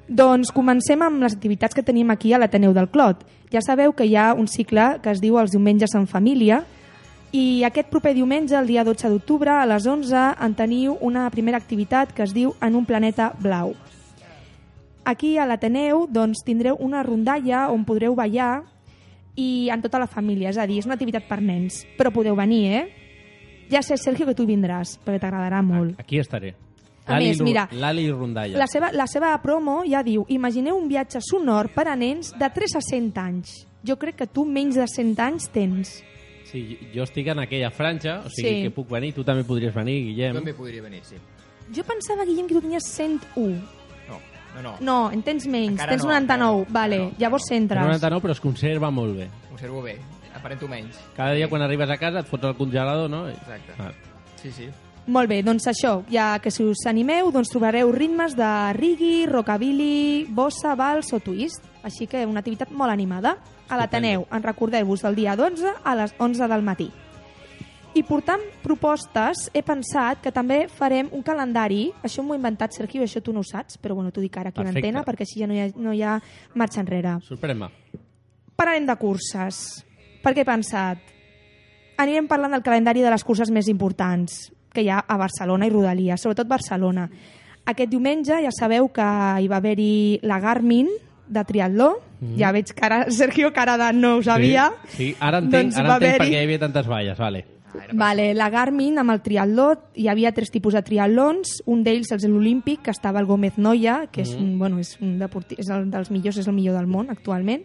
[0.08, 3.24] Doncs comencem amb les activitats que tenim aquí a l'Ateneu del Clot.
[3.52, 6.62] Ja sabeu que hi ha un cicle que es diu Els diumenges en família
[7.32, 11.60] i aquest proper diumenge, el dia 12 d'octubre, a les 11, en teniu una primera
[11.62, 13.74] activitat que es diu En un planeta blau.
[15.08, 18.64] Aquí a l'Ateneu doncs, tindreu una rondalla on podreu ballar
[19.40, 22.36] i en tota la família, és a dir, és una activitat per nens, però podeu
[22.36, 22.84] venir, eh?
[23.72, 25.96] Ja sé, Sergio, que tu vindràs, perquè t'agradarà molt.
[26.04, 26.54] Aquí estaré.
[27.08, 28.60] A més, mira, Lali Rondalla.
[28.60, 32.50] La seva, la seva promo ja diu imagineu un viatge sonor per a nens de
[32.54, 33.56] 3 a 100 anys.
[33.88, 35.96] Jo crec que tu menys de 100 anys tens.
[36.46, 38.62] Sí, jo estic en aquella franja, o sigui Sí.
[38.64, 40.34] que puc venir, tu també podries venir, Guillem.
[40.34, 41.16] Jo també podria venir, sí.
[41.74, 43.62] Jo pensava, Guillem, que tu tenies 101.
[44.10, 44.20] No,
[44.56, 44.76] no, no.
[44.82, 46.22] No, en tens menys, Encara tens no, 99.
[46.22, 46.38] encara
[46.68, 47.20] no, vale, encara no.
[47.20, 47.80] llavors Té entres.
[47.86, 49.30] 99, però es conserva molt bé.
[49.54, 49.98] Observo bé,
[50.36, 51.00] aparento menys.
[51.16, 53.28] Cada dia quan arribes a casa et fots al congelador, no?
[53.30, 53.72] Exacte.
[53.80, 53.92] Ah.
[54.42, 54.68] Sí, sí.
[55.08, 60.26] Molt bé, doncs això, ja que si us animeu, doncs trobareu ritmes de reggae, rockabilly,
[60.30, 61.64] bossa, vals o twist.
[61.84, 63.38] Així que una activitat molt animada.
[63.72, 66.90] A l'Ateneu, en recordeu-vos, el dia 12 a les 11 del matí.
[67.96, 71.90] I portant propostes, he pensat que també farem un calendari.
[72.04, 74.52] Això m'ho he inventat, Sergio, això tu no ho saps, però bueno, t'ho dic ara
[74.52, 74.88] aquí en Perfecte.
[74.88, 76.18] antena, perquè així ja no hi ha, no hi ha
[76.56, 77.18] marxa enrere.
[77.28, 77.68] Sorprèn-me.
[78.56, 79.60] Parlarem de curses.
[80.24, 81.00] Per què he pensat?
[81.98, 85.74] Anirem parlant del calendari de les curses més importants que hi ha a Barcelona i
[85.74, 87.10] Rodalia, sobretot Barcelona.
[87.66, 89.04] Aquest diumenge ja sabeu que
[89.42, 90.88] hi va haver-hi la Garmin
[91.28, 91.92] de triatló.
[92.22, 92.38] Mhm.
[92.38, 94.72] Ja veig cara, Sergio, cara de no ho sabia.
[94.88, 95.16] Sí, sí.
[95.20, 97.46] ara entenc, Doncs ara entenc perquè hi havia tantes valles, vale.
[97.94, 102.26] Vale, la Garmin amb el triatló, hi havia tres tipus de triatlons, un d'ells és
[102.28, 104.44] l'Olímpic, que estava el Gómez Noya, que és, Mhm.
[104.44, 107.64] un, bueno, és, un deporti és el dels millors, és el millor del món actualment.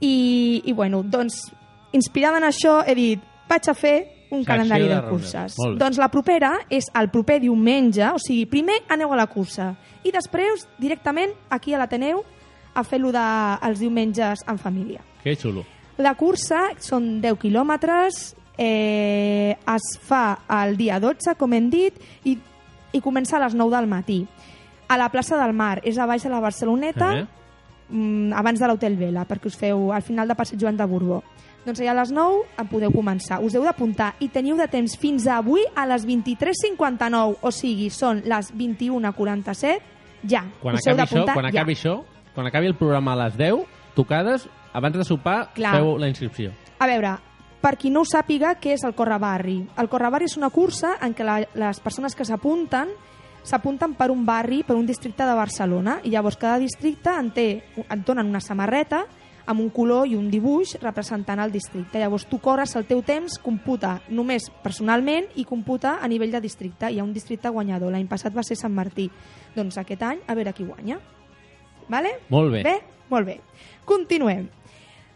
[0.00, 1.52] I, i bueno, doncs,
[1.92, 3.96] inspirada en això, he dit, vaig a fer
[4.32, 5.54] un Secció calendari de de, curses.
[5.78, 10.10] Doncs la propera és el proper diumenge, o sigui, primer aneu a la cursa i
[10.10, 12.24] després directament aquí a l'Ateneu
[12.74, 13.24] a fer-lo de,
[13.68, 15.00] els diumenges en família.
[15.22, 15.64] Que xulo.
[15.98, 21.94] La cursa són 10 quilòmetres, eh, es fa el dia 12, com hem dit,
[22.24, 22.38] i,
[22.92, 24.22] i comença a les 9 del matí.
[24.88, 27.26] A la plaça del Mar, és a baix de la Barceloneta, Eh?
[27.88, 31.22] mm, abans de l'Hotel Vela, perquè us feu al final de Passeig Joan de Borbó.
[31.64, 33.38] Doncs allà a les 9 en podeu començar.
[33.40, 37.88] Us heu d'apuntar i teniu de temps fins a avui a les 23.59, o sigui,
[37.90, 39.78] són les 21.47,
[40.28, 40.42] ja.
[40.60, 41.52] Quan Us acabi això, quan ja.
[41.54, 41.94] acabi això,
[42.34, 45.76] quan acabi el programa a les 10, tocades, abans de sopar, Clar.
[45.76, 46.52] feu la inscripció.
[46.80, 47.16] A veure,
[47.62, 49.60] per qui no ho sàpiga, què és el Correbarri?
[49.78, 52.90] El Correbarri és una cursa en què la, les persones que s'apunten
[53.42, 57.48] s'apunten per un barri, per un districte de Barcelona, i llavors cada districte en té,
[57.82, 59.02] et donen una samarreta
[59.46, 61.98] amb un color i un dibuix representant el districte.
[61.98, 66.90] Llavors tu corres el teu temps, computa només personalment i computa a nivell de districte.
[66.90, 67.90] Hi ha un districte guanyador.
[67.90, 69.08] L'any passat va ser Sant Martí.
[69.56, 71.00] Doncs aquest any, a veure qui guanya.
[71.88, 72.16] Vale?
[72.30, 72.62] Molt bé.
[72.62, 72.76] Bé?
[73.10, 73.40] Molt bé.
[73.84, 74.48] Continuem.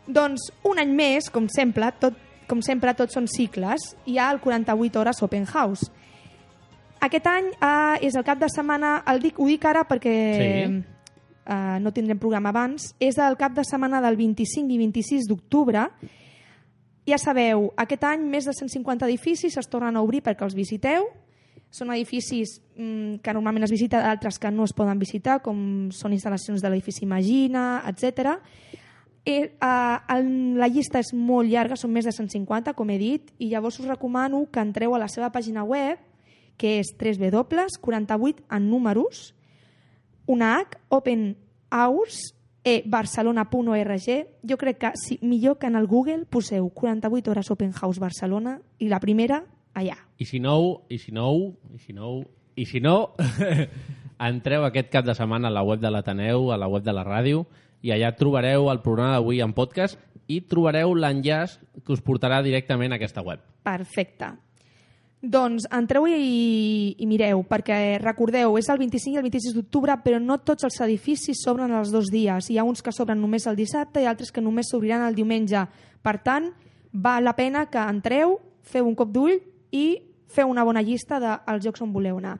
[0.07, 2.15] Doncs un any més, com sempre, tot,
[2.47, 5.91] com sempre, tots són cicles, hi ha el 48 hores Open House.
[7.01, 10.85] Aquest any eh, és el cap de setmana, el dic, ho dic ara perquè Sí.
[11.47, 15.89] eh, no tindrem programa abans, és el cap de setmana del 25 i 26 d'octubre.
[17.07, 21.07] Ja sabeu, aquest any més de 150 edificis es tornen a obrir perquè els visiteu.
[21.71, 26.15] Són edificis mm, que normalment es visita, d'altres que no es poden visitar, com són
[26.17, 28.37] instal·lacions de l'edifici Imagina, etc.
[29.27, 30.21] Eh, eh,
[30.61, 33.91] la llista és molt llarga, són més de 150, com he dit, i llavors us
[33.91, 35.99] recomano que entreu a la seva pàgina web,
[36.57, 39.35] que és www48 en números,
[40.27, 41.35] una H, Open
[41.71, 42.37] Hours,
[42.67, 44.27] e barcelona.org.
[44.43, 48.59] Jo crec que sí, millor que en el Google poseu 48 hores Open House Barcelona
[48.83, 49.45] i la primera
[49.77, 49.97] allà.
[50.19, 50.57] I si no,
[50.89, 51.29] i si no,
[51.75, 52.17] i si no,
[52.57, 52.97] i si no,
[54.31, 57.05] entreu aquest cap de setmana a la web de l'Ateneu, a la web de la
[57.05, 57.45] ràdio,
[57.85, 60.01] i allà trobareu el programa d'avui en podcast
[60.33, 63.45] i trobareu l'enllaç que us portarà directament a aquesta web.
[63.67, 64.33] Perfecte.
[65.27, 70.21] Doncs entreu i, i mireu, perquè recordeu, és el 25 i el 26 d'octubre, però
[70.23, 72.51] no tots els edificis s'obren els dos dies.
[72.51, 75.65] Hi ha uns que s'obren només el dissabte i altres que només s'obriran el diumenge.
[76.05, 76.51] Per tant,
[76.93, 79.39] val la pena que entreu, feu un cop d'ull
[79.77, 79.87] i
[80.33, 82.39] feu una bona llista dels llocs on voleu anar.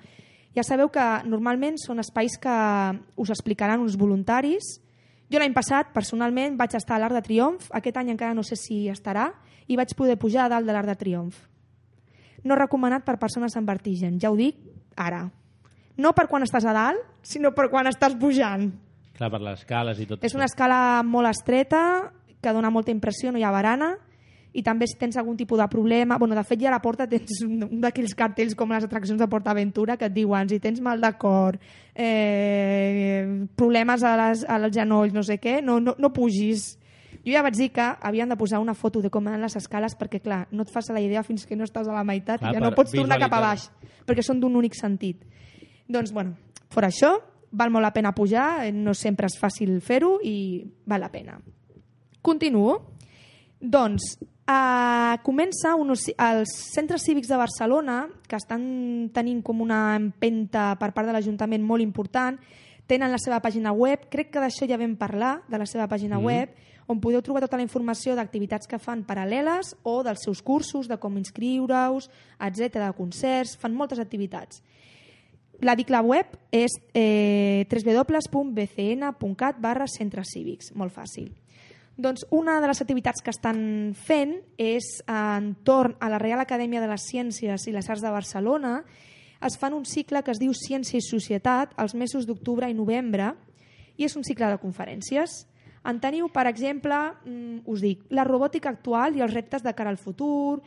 [0.57, 2.57] Ja sabeu que normalment són espais que
[3.21, 4.79] us explicaran uns voluntaris.
[5.29, 7.69] Jo l'any passat, personalment, vaig estar a l'Arc de Triomf.
[7.77, 9.29] Aquest any encara no sé si estarà
[9.69, 11.45] i vaig poder pujar a dalt de l'Arc de Triomf
[12.47, 14.21] no recomanat per persones amb vertigen.
[14.23, 14.59] Ja ho dic
[14.97, 15.27] ara.
[15.97, 18.71] No per quan estàs a dalt, sinó per quan estàs pujant.
[19.17, 23.33] Clar, per les escales i tot És una escala molt estreta, que dona molta impressió,
[23.33, 23.97] no hi ha barana,
[24.57, 26.17] i també si tens algun tipus de problema...
[26.19, 29.29] Bueno, de fet, ja a la porta tens un, d'aquells cartells com les atraccions de
[29.29, 31.59] PortAventura que et diuen si tens mal de cor,
[31.93, 36.75] eh, problemes a les, als genolls, no sé què, no, no, no pugis.
[37.27, 39.97] Jo ja vaig dir que havien de posar una foto de com eren les escales
[39.99, 42.53] perquè, clar, no et fas la idea fins que no estàs a la meitat Clar,
[42.55, 43.67] i ja no pots tornar cap a baix,
[44.07, 45.25] perquè són d'un únic sentit.
[45.91, 46.37] Doncs, bueno,
[46.73, 47.17] fora això,
[47.51, 51.37] val molt la pena pujar, eh, no sempre és fàcil fer-ho i val la pena.
[52.23, 52.79] Continuo.
[53.61, 60.75] Doncs, eh, comença unos, els centres cívics de Barcelona, que estan tenint com una empenta
[60.81, 62.39] per part de l'Ajuntament molt important,
[62.87, 66.19] tenen la seva pàgina web, crec que d'això ja vam parlar, de la seva pàgina
[66.19, 66.23] Mm.
[66.23, 66.27] mm.
[66.27, 66.49] web,
[66.87, 70.97] on podeu trobar tota la informació d'activitats que fan paral·leles o dels seus cursos, de
[70.97, 74.63] com inscriure-us, etc de concerts, fan moltes activitats.
[75.61, 81.33] La dic la web és eh, www.bcn.cat barra centres cívics, molt fàcil.
[81.97, 86.91] Doncs una de les activitats que estan fent és entorn a la Real Acadèmia de
[86.91, 88.83] les Ciències i les Arts de Barcelona
[89.47, 93.31] es fan un cicle que es diu Ciència i Societat els mesos d'octubre i novembre
[93.97, 95.47] i és un cicle de conferències.
[95.89, 99.89] En teniu, per exemple, mm, us dic, la robòtica actual i els reptes de cara
[99.89, 100.61] al futur,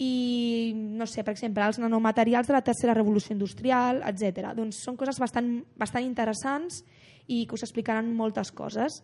[0.00, 4.54] i, no sé, per exemple, els nanomaterials de la tercera revolució industrial, etc.
[4.56, 6.84] Doncs són coses bastant, bastant interessants
[7.28, 9.02] i que us explicaran moltes coses.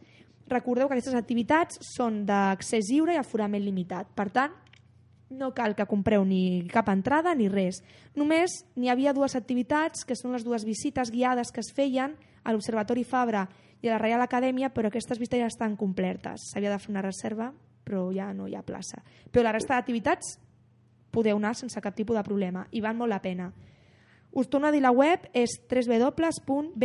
[0.49, 4.07] Recordeu que aquestes activitats són d'accés lliure i aforament limitat.
[4.15, 4.53] Per tant,
[5.31, 7.83] no cal que compreu ni cap entrada ni res.
[8.15, 12.53] Només n'hi havia dues activitats, que són les dues visites guiades que es feien a
[12.53, 13.49] l'Observatori Fabra
[13.83, 16.51] i a la Reial Acadèmia, però aquestes visites ja estan complertes.
[16.53, 17.53] S'havia de fer una reserva,
[17.85, 19.03] però ja no hi ha plaça.
[19.31, 20.39] Però la resta d'activitats
[21.11, 23.53] podeu anar sense cap tipus de problema i val molt la pena.
[24.37, 26.77] Us torno a dir la web és www.bcn.cat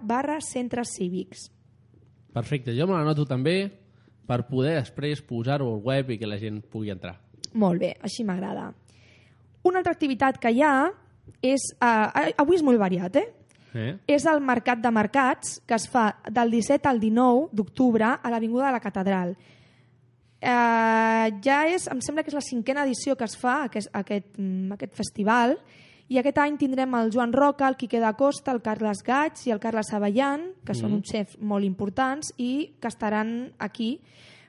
[0.00, 1.55] barra centres cívics.
[2.36, 3.62] Perfecte, jo me la noto també
[4.28, 7.14] per poder després posar-ho al web i que la gent pugui entrar.
[7.56, 8.68] Molt bé, així m'agrada.
[9.64, 10.90] Una altra activitat que hi ha
[11.40, 11.70] és...
[11.80, 13.26] Eh, avui és molt variat, eh?
[13.76, 13.92] Eh?
[14.16, 18.68] És el Mercat de Mercats, que es fa del 17 al 19 d'octubre a l'Avinguda
[18.68, 19.32] de la Catedral.
[20.36, 24.36] Eh, ja és, em sembla que és la cinquena edició que es fa, aquest, aquest,
[24.36, 28.62] mm, aquest festival, i aquest any tindrem el Joan Roca, el Quique da Costa, el
[28.62, 30.78] Carles Gaig i el Carles Avellan, que mm.
[30.78, 33.96] són uns xefs molt importants i que estaran aquí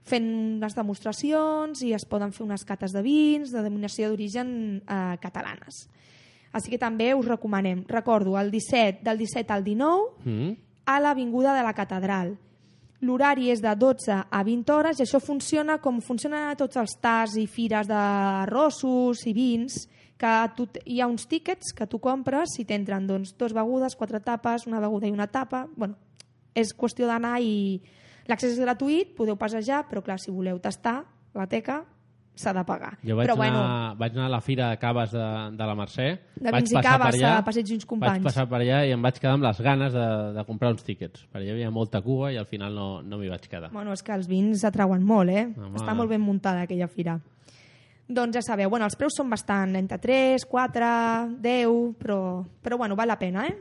[0.08, 0.28] fent
[0.62, 4.50] unes demostracions i es poden fer unes cates de vins, de denominació d'origen
[4.86, 5.88] eh, catalanes.
[6.56, 7.84] Així que també us recomanem.
[7.90, 10.52] Recordo, el 17, del 17 al 19, Mm.
[10.86, 12.38] a l'Avinguda de la Catedral.
[13.02, 16.96] L'horari és de 12 a 20 hores i això funciona com funcionen a tots els
[17.02, 18.04] tas i fires de
[18.50, 19.88] rossos i vins,
[20.18, 24.22] que tu, hi ha uns tíquets que tu compres i t'entren doncs, dos begudes, quatre
[24.24, 25.68] tapes, una beguda i una tapa.
[25.76, 25.98] Bueno,
[26.58, 27.82] és qüestió d'anar i...
[28.28, 30.98] L'accés és gratuït, podeu passejar, però clar, si voleu tastar
[31.38, 31.86] la teca,
[32.38, 32.92] s'ha de pagar.
[33.06, 33.62] Jo vaig, però anar, bueno,
[34.02, 36.08] vaig anar a la fira de caves de, de la Mercè.
[36.36, 38.20] De vaig passar caves per allà, a Passeig d'uns companys.
[38.20, 40.86] Vaig passar per allà i em vaig quedar amb les ganes de, de comprar uns
[40.86, 41.24] tíquets.
[41.32, 43.72] Per allà hi havia molta cua i al final no, no m'hi vaig quedar.
[43.74, 45.48] Bueno, és que els vins atrauen molt, eh?
[45.56, 45.80] Home.
[45.80, 47.18] Està molt ben muntada aquella fira.
[48.08, 50.92] Doncs ja sabeu, bueno, els preus són bastant entre 3, 4,
[51.44, 52.20] 10, però,
[52.64, 53.58] però bueno, val la pena, eh?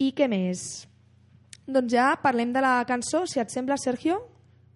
[0.00, 0.66] I què més?
[1.64, 4.18] Doncs ja parlem de la cançó, si et sembla, Sergio.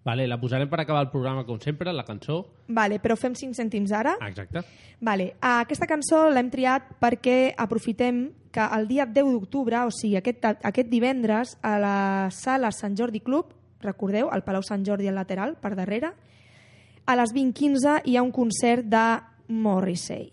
[0.05, 2.43] Vale, la posarem per acabar el programa, com sempre, la cançó.
[2.69, 4.13] Vale, però fem 5 cèntims ara.
[4.27, 4.61] Exacte.
[5.01, 5.31] Vale.
[5.41, 10.91] Aquesta cançó l'hem triat perquè aprofitem que el dia 10 d'octubre, o sigui, aquest, aquest
[10.93, 11.97] divendres, a la
[12.31, 13.49] sala Sant Jordi Club,
[13.81, 16.13] recordeu, al Palau Sant Jordi al lateral, per darrere,
[17.05, 19.05] a les 20.15 hi ha un concert de
[19.47, 20.31] Morrissey.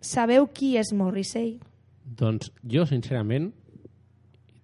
[0.00, 1.56] Sabeu qui és Morrissey?
[2.18, 3.50] Doncs jo, sincerament,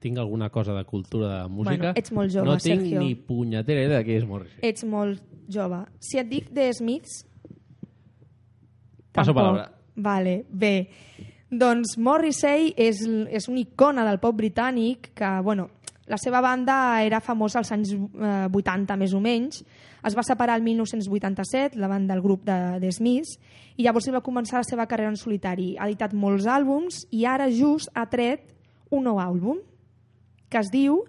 [0.05, 1.77] tinc alguna cosa de cultura de música.
[1.77, 3.01] Bueno, ets molt jove, no tinc Sergio.
[3.03, 4.61] ni punyetera idea de qui és Morrissey.
[4.63, 5.85] Ets molt jove.
[6.01, 7.23] Si et dic The Smiths...
[9.15, 9.37] Passo tampoc.
[9.37, 9.71] palabra.
[9.95, 10.75] Vale, bé.
[11.55, 15.69] Doncs Morrissey és, és una icona del pop britànic que, bueno,
[16.11, 19.63] la seva banda era famosa als anys eh, 80 més o menys.
[20.05, 23.39] Es va separar el 1987, la banda del grup de, de Smiths,
[23.77, 25.75] i llavors ell va començar la seva carrera en solitari.
[25.79, 28.53] Ha editat molts àlbums i ara just ha tret
[28.91, 29.63] un nou àlbum
[30.53, 31.01] que es diu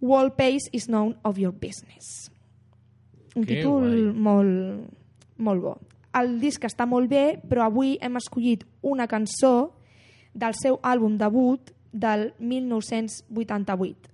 [0.00, 2.30] Wall Pace is None of Your Business.
[3.34, 4.12] Un Que títol guai.
[4.12, 4.90] molt,
[5.38, 5.76] molt bo.
[6.16, 9.72] El disc està molt bé, però avui hem escollit una cançó
[10.32, 14.12] del seu àlbum debut del 1988.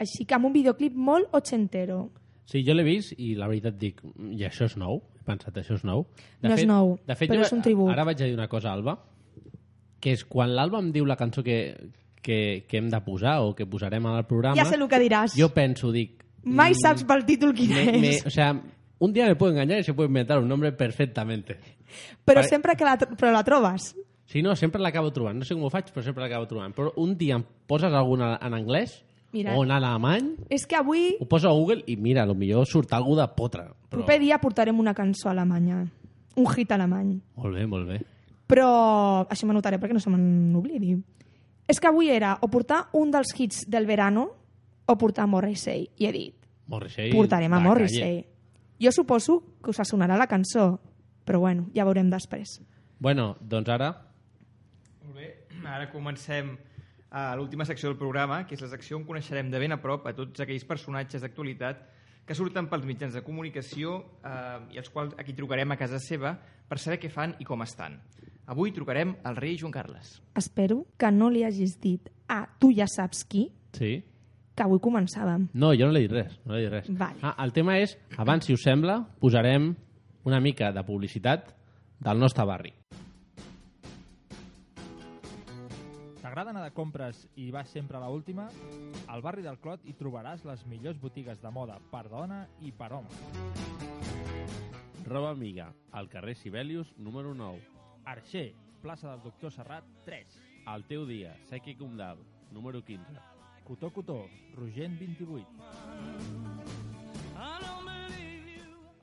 [0.00, 2.10] Així que amb un videoclip molt ochentero.
[2.50, 4.00] Sí, jo l'he vist i la veritat dic,
[4.34, 4.98] i això és nou?
[5.20, 6.02] He pensat, això és nou?
[6.42, 7.92] No és nou, de fet, però jo, és un tribut.
[7.92, 8.96] Ara vaig a dir una cosa, Alba,
[10.02, 11.60] que és quan l'Alba em diu la cançó que,
[12.20, 14.58] que, que hem de posar o que posarem al programa...
[14.58, 15.38] Ja sé el que diràs.
[15.38, 16.24] Jo penso, dic...
[16.42, 18.00] Mai mm, saps pel títol quin me, és.
[18.00, 18.54] me, o sea,
[18.98, 21.60] un día me puedo engañar y se puede inventar un nombre perfectamente.
[22.24, 23.94] Però Pare- sempre que la, però la trobes.
[24.30, 25.38] Si no, sempre l'acabo trobant.
[25.38, 26.74] No sé com ho faig, però sempre l'acabo trobant.
[26.74, 29.00] Però un dia em poses alguna en anglès
[29.32, 29.54] Mira.
[29.56, 33.14] o en alemany, És que avui, ho poso a Google i mira, potser surt algú
[33.16, 33.68] de potre.
[33.88, 34.00] Però...
[34.00, 35.84] proper dia, portarem una cançó alemanya.
[36.36, 37.20] Un hit alemany.
[37.36, 38.00] Molt bé, molt bé.
[38.50, 38.66] Però
[39.30, 40.96] això m'anotaré perquè no se m'oblidi.
[41.70, 44.26] És que avui era o portar un dels hits del verano
[44.86, 45.86] o portar Morrissey.
[45.98, 46.34] I he dit,
[46.66, 47.12] Morrissey...
[47.14, 48.24] portarem a Morrissey.
[48.80, 50.80] Jo suposo que us sonarà la cançó,
[51.24, 52.58] però bueno, ja veurem després.
[52.58, 52.66] calle.
[52.98, 53.90] Bueno, doncs ara...
[55.04, 55.28] Molt bé,
[55.64, 56.56] ara comencem
[57.10, 60.06] a l'última secció del programa, que és la secció on coneixerem de ben a prop
[60.06, 61.80] a tots aquells personatges d'actualitat
[62.26, 66.36] que surten pels mitjans de comunicació eh, i els quals aquí trucarem a casa seva
[66.68, 67.96] per saber què fan i com estan.
[68.50, 70.20] Avui trucarem al rei Joan Carles.
[70.38, 74.02] Espero que no li hagis dit a tu ja saps qui, Sí.
[74.54, 75.48] que avui començàvem.
[75.54, 76.38] No, jo no l'he dit res.
[76.44, 76.88] No l'he dit res.
[76.98, 77.18] Vale.
[77.22, 79.74] Ah, el tema és, abans, si us sembla, posarem
[80.24, 81.54] una mica de publicitat
[82.00, 82.72] del nostre barri.
[86.30, 88.44] T'agrada anar de compres i vas sempre a la última?
[89.10, 92.92] Al barri del Clot hi trobaràs les millors botigues de moda per dona i per
[92.94, 93.10] home.
[95.08, 97.58] Roba Amiga, al carrer Sibelius, número 9.
[98.14, 100.38] Arxer, plaça del Doctor Serrat 3.
[100.76, 102.22] El teu dia, Sequi Comdal,
[102.52, 103.18] número 15.
[103.66, 104.20] Cotó Cotó,
[104.54, 105.50] Rogent 28.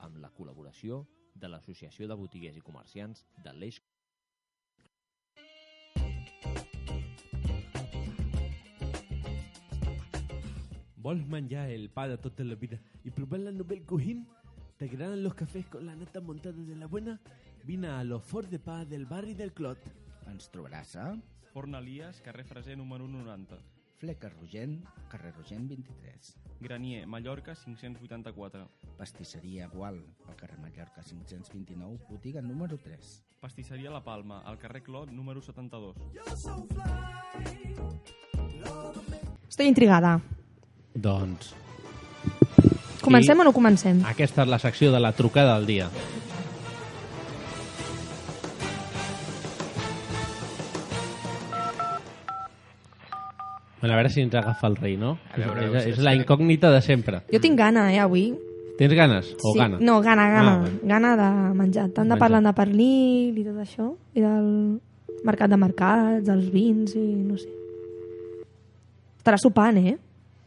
[0.08, 1.04] amb la col·laboració
[1.34, 3.82] de l'Associació de Botiguers i Comerciants de l'Eix
[11.00, 14.26] ¿Vols menjar el pa de tota la vida y probar la Nouvelle Cuisine?
[14.76, 17.20] ¿Te agradan los cafés con la nata montada de la buena?
[17.64, 19.78] Vine a los Fort de Pa del barri del Clot.
[20.26, 21.12] Ens trobaràs a
[21.52, 23.58] Forn Elias, carrer Freser número 90.
[23.98, 26.34] Fleca Rogent, carrer Rogent 23.
[26.60, 28.68] Granier, Mallorca 584.
[28.96, 33.24] Pastisseria Gual, al carrer Mallorca 529, botiga número 3.
[33.38, 35.94] Pastisseria La Palma, al carrer Clot número 72.
[39.48, 40.20] Estic intrigada.
[40.94, 41.54] Doncs...
[43.02, 44.00] Comencem o no comencem?
[44.04, 45.86] Aquesta és la secció de la trucada del dia.
[53.80, 55.16] Bueno, a veure si ens agafa el rei, no?
[55.30, 57.22] A veure, és, és és la incògnita de sempre.
[57.30, 58.32] Jo tinc gana, eh, avui.
[58.78, 59.30] Tens ganes?
[59.42, 59.58] O sí.
[59.58, 59.78] gana?
[59.80, 60.52] No, gana, gana.
[60.52, 60.80] Ah, bueno.
[60.82, 61.86] Gana de menjar.
[61.90, 62.18] Tant de Menjar.
[62.18, 64.50] parlant de pernil i tot això, i del
[65.26, 67.50] mercat de mercats, dels vins i no sé.
[69.18, 69.96] Estarà sopant, eh?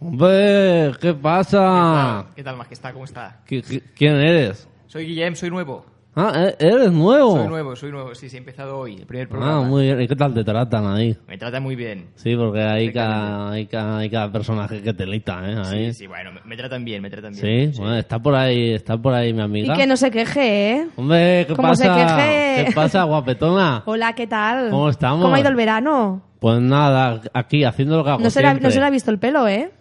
[0.04, 2.26] Hombre, ¿qué pasa?
[2.36, 2.92] ¿Qué tal, majestad?
[2.92, 3.42] ¿Cómo está?
[3.48, 4.68] ¿Qui- qui- ¿Quién eres?
[4.88, 5.86] Soy Guillem, soy nuevo.
[6.16, 7.38] Ah, ¿e- ¿eres nuevo?
[7.38, 8.16] Soy nuevo, soy nuevo.
[8.16, 9.62] Sí, sí, he empezado hoy, el primer Ah, programa.
[9.62, 10.02] muy bien.
[10.02, 11.16] ¿Y qué tal te tratan ahí?
[11.28, 12.08] Me trata muy bien.
[12.16, 15.56] Sí, porque hay cada, hay cada, hay cada personaje que te lita, ¿eh?
[15.64, 15.94] Ahí.
[15.94, 17.72] Sí, sí, bueno, me, me tratan bien, me tratan Sí, bien.
[17.78, 19.76] bueno, está por ahí, está por ahí mi Y amiga.
[19.76, 20.88] que no se queje, ¿eh?
[20.96, 22.18] Hombre, ¿qué Como se pasa?
[22.18, 22.66] queje.
[22.66, 23.84] ¿Qué pasa, guapetona?
[23.86, 24.72] Hola, ¿qué tal?
[24.72, 25.22] ¿Cómo estamos?
[25.22, 26.24] ¿Cómo ha ido el verano?
[26.40, 28.68] Pues nada, aquí haciendo lo que hago No se, le ha, siempre.
[28.68, 29.72] no se le ha visto el pelo, ¿eh?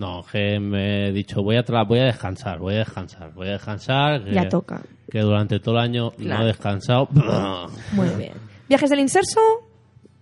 [0.00, 3.48] No, que me he dicho, voy a, tra- voy a descansar, voy a descansar, voy
[3.48, 4.24] a descansar.
[4.24, 4.80] Que, Ya toca.
[5.10, 7.06] Que durante todo el año no he descansado.
[7.92, 8.32] Muy bien.
[8.66, 9.40] ¿Viajes del inserso?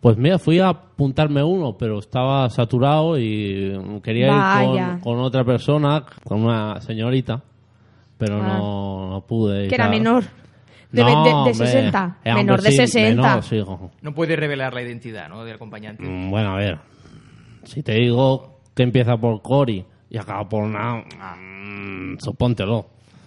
[0.00, 5.44] Pues mira, fui a apuntarme uno, pero estaba saturado y quería ir con, con otra
[5.44, 7.40] persona, con una señorita,
[8.16, 8.58] pero Ah.
[8.58, 9.68] no, no pude.
[9.68, 10.24] Que era menor.
[10.90, 11.54] De, No, de- de hombre.
[11.54, 12.18] 60.
[12.24, 13.22] Eh, menor de sí, 60.
[13.22, 13.90] menor, sí, jo.
[14.02, 15.44] No puede revelar la identidad, ¿no?
[15.44, 16.02] Del acompañante.
[16.04, 16.78] Mm, Bueno, a ver.
[17.64, 20.98] Si te digo que empieza por Cory y acaba por una...
[20.98, 22.86] mm, supóntelo.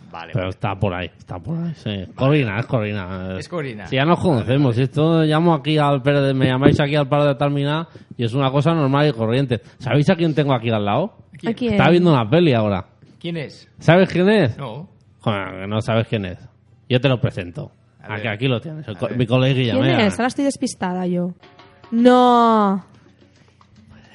[0.09, 2.05] Vale, Pero está por ahí, está por ahí, sí.
[2.15, 3.37] Corina, es Corina.
[3.37, 3.87] Es Corina.
[3.87, 6.01] Si ya nos conocemos, si esto llamo aquí al
[6.35, 7.87] me llamáis aquí al paro de terminar
[8.17, 9.61] y es una cosa normal y corriente.
[9.77, 11.13] ¿Sabéis a quién tengo aquí al lado?
[11.45, 11.73] ¿A quién?
[11.73, 12.85] Está viendo una peli ahora.
[13.19, 13.69] ¿Quién es?
[13.79, 14.57] ¿Sabes quién es?
[14.57, 14.89] No.
[15.19, 16.39] Joder, no sabes quién es.
[16.89, 17.71] Yo te lo presento.
[18.01, 19.73] Aquí, lo tienes, co- mi coleguilla.
[19.73, 20.05] ¿Quién mira.
[20.07, 20.13] es?
[20.19, 21.33] Ahora estoy despistada yo.
[21.91, 22.83] No.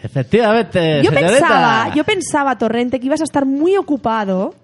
[0.07, 1.28] Efectivamente, Yo señorita.
[1.32, 4.54] pensaba, yo pensaba, Torrente, que ibas a estar muy ocupado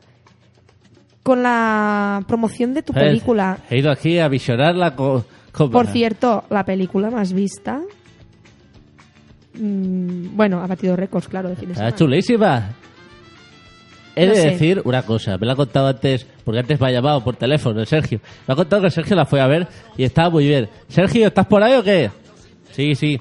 [1.24, 3.58] con la promoción de tu Pues, película.
[3.68, 4.94] He ido aquí a visionar la.
[4.94, 7.80] Por cierto, la película más vista.
[9.54, 11.94] mm, bueno, ha batido récords, claro, de Está semana.
[11.94, 12.70] chulísima.
[14.14, 14.50] He No de sé.
[14.50, 17.80] decir una cosa, me lo ha contado antes, porque antes me ha llamado por teléfono
[17.80, 18.20] el Sergio.
[18.46, 19.66] Me ha contado que Sergio la fue a ver
[19.96, 20.68] y estaba muy bien.
[20.88, 22.10] Sergio, ¿estás por ahí o qué?
[22.72, 23.18] Sí, sí.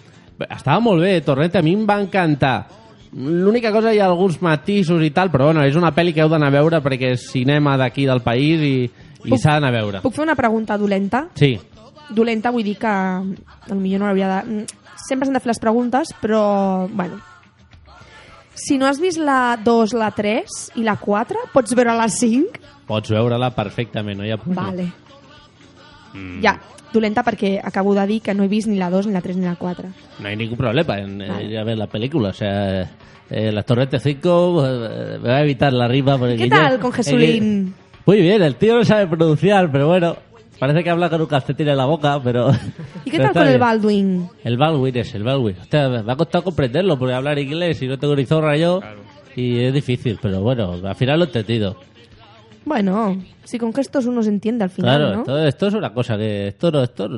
[0.50, 2.68] Estava molt bé, Torrente, a mi em va encantar.
[3.14, 6.30] L'única cosa hi ha alguns matisos i tal, però bueno, és una pel·li que heu
[6.32, 8.76] d'anar a veure perquè és cinema d'aquí del país i,
[9.28, 10.02] i s'ha d'anar a veure.
[10.02, 11.28] Puc fer una pregunta dolenta?
[11.36, 11.58] Sí,
[12.12, 12.92] Dolenta vull dir que
[13.68, 14.40] potser no l'hauria de...
[14.52, 17.20] mm, Sempre s'han de fer les preguntes, però, bueno...
[18.62, 22.60] Si no has vist la 2, la 3 i la 4, pots veure la 5?
[22.92, 24.68] pots veure-la perfectament, no hi ha problema.
[24.68, 24.86] Vale.
[26.14, 26.58] Mm, Ja,
[26.94, 29.38] dolenta perquè acabo de dir que no he vist ni la 2, ni la 3,
[29.38, 29.90] ni la 4.
[30.20, 31.46] No hay ningún problema en eh, Vale.
[31.46, 32.30] ir a ver la película.
[32.30, 32.90] O sea,
[33.30, 36.18] eh, la Torrente 5 eh, me va a evitar la rima.
[36.18, 37.74] Porque ¿Qué tal con Jesulín?
[38.06, 40.18] Muy bien, el tío no sabe pronunciar, pero bueno,
[40.60, 42.52] parece que habla con un calcetín en la boca, pero...
[43.06, 43.60] ¿Y qué tal con el.
[43.60, 44.28] Baldwin?
[44.44, 45.56] El Baldwin es el Baldwin.
[45.62, 48.82] Hostia, me ha costado comprenderlo porque hablar inglés y no tengo ni zorra yo.
[49.36, 51.78] Y es difícil, pero bueno, al final lo he entendido.
[52.66, 55.20] Bueno, si con gestos uno se entiende al final, claro, ¿no?
[55.22, 56.50] esto, esto es una cosa que...
[56.50, 57.10] Esto, no, esto,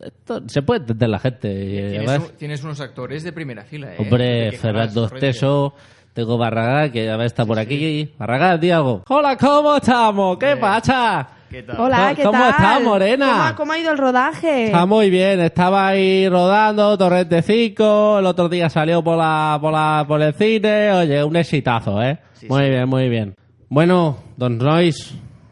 [0.00, 1.48] esto se puede entender la gente.
[1.52, 3.96] y Tienes, además- un- tienes unos actores de primera fila, ¿eh?
[3.98, 5.74] Hombre, Fernando Esteso,
[6.12, 8.10] tengo Barragán, que ya está por aquí.
[8.18, 9.02] Barragán, di algo.
[9.08, 10.36] Hola, ¿cómo estamos?
[10.38, 11.28] ¿Qué pasa?
[11.50, 11.80] ¿Qué tal?
[11.80, 12.50] Hola, ¿qué ¿Cómo tal?
[12.50, 13.26] estás, Morena?
[13.30, 14.66] ¿Cómo ha, cómo ha ido el rodaje?
[14.66, 19.72] Está muy bien, estaba ahí rodando Torrente 5, el otro día salió por la, por
[19.72, 22.18] la, por el cine, oye, un exitazo, eh?
[22.48, 23.34] muy bien, muy bien.
[23.70, 24.96] Bueno, doncs nois,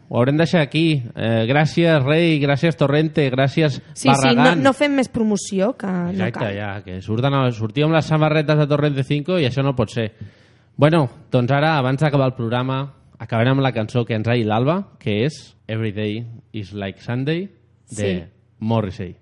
[0.09, 1.03] ho haurem de deixar aquí.
[1.15, 4.61] Eh, gràcies, Rei, gràcies, Torrente, gràcies, Sí, sí, no, Barragán.
[4.63, 6.57] no fem més promoció, que no Exacte, cal.
[6.57, 10.11] ja, que surten, sortiu amb les samarretes de Torrente 5 i això no pot ser.
[10.75, 12.81] Bueno, doncs ara, abans d'acabar el programa,
[13.19, 17.01] acabarem amb la cançó que ens ha dit l'Alba, que és Every Day is Like
[17.01, 17.49] Sunday,
[17.89, 18.23] de Sí.
[18.59, 19.15] Morrissey.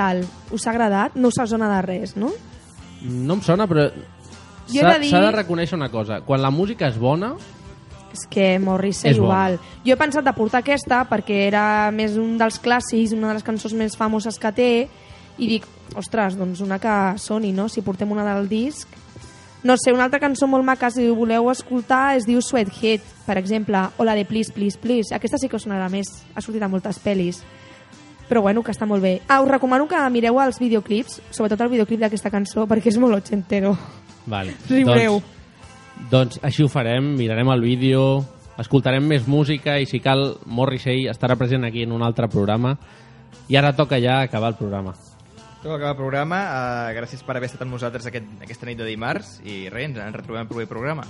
[0.00, 0.24] Tal?
[0.50, 1.14] Us ha agradat?
[1.20, 2.32] No us ha sona de res, no?
[3.04, 6.22] No em sona, però s'ha de dir- de reconèixer una cosa.
[6.24, 7.34] Quan la música és bona,
[8.10, 9.52] És que Morrissey És ho bona.
[9.86, 13.44] Jo he pensat de portar aquesta perquè era més un dels clàssics, una de les
[13.46, 14.70] cançons més famoses que té,
[15.38, 17.68] i dic, ostres, doncs una que soni, no?
[17.68, 18.88] Si portem una del disc...
[19.62, 23.78] No sé, una altra cançó molt maca, si voleu escoltar, es diu Sweathead, per exemple,
[23.98, 25.14] o la de Please, Please, Please.
[25.14, 27.42] Aquesta sí que sonarà més, ha sortit a moltes pel·lis.
[28.30, 29.16] Però bueno, que està molt bé.
[29.26, 33.18] Ah, us recomano que mireu els videoclips, sobretot el videoclip d'aquesta cançó, perquè és molt
[33.18, 33.74] ochentero.
[34.30, 34.54] Vale.
[34.70, 35.18] Riureu.
[35.18, 38.04] Doncs, doncs així ho farem, mirarem el vídeo,
[38.60, 42.76] escoltarem més música i si cal Morrissey estarà present aquí en un altre programa.
[43.50, 44.94] I ara toca ja acabar el programa.
[45.60, 46.38] Tot acabar el programa.
[46.46, 49.98] Uh, gràcies per haver estat amb nosaltres aquest, aquesta nit de dimarts i res, ens,
[50.06, 51.04] ens retrobem al proper programa.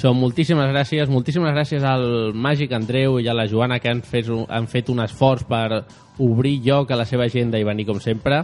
[0.00, 4.30] Això, moltíssimes gràcies, moltíssimes gràcies al Màgic Andreu i a la Joana que han fet,
[4.32, 5.84] un- han fet un esforç per
[6.16, 8.38] obrir lloc a la seva agenda i venir com sempre.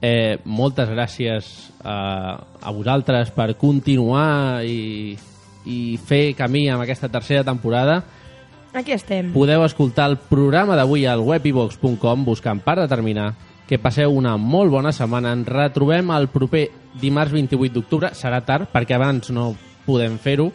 [0.00, 1.50] Eh, moltes gràcies
[1.84, 5.12] a, a vosaltres per continuar i,
[5.66, 8.02] i fer camí amb aquesta tercera temporada.
[8.72, 9.34] Aquí estem.
[9.34, 13.34] Podeu escoltar el programa d'avui al webivox.com buscant per determinar
[13.68, 15.34] que passeu una molt bona setmana.
[15.36, 18.14] Ens retrobem el proper dimarts 28 d'octubre.
[18.16, 19.50] Serà tard, perquè abans no
[19.86, 20.50] podem fer-ho.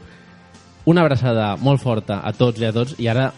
[0.86, 2.96] Una abraçada molt forta a tots i a tots.
[3.00, 3.32] I ara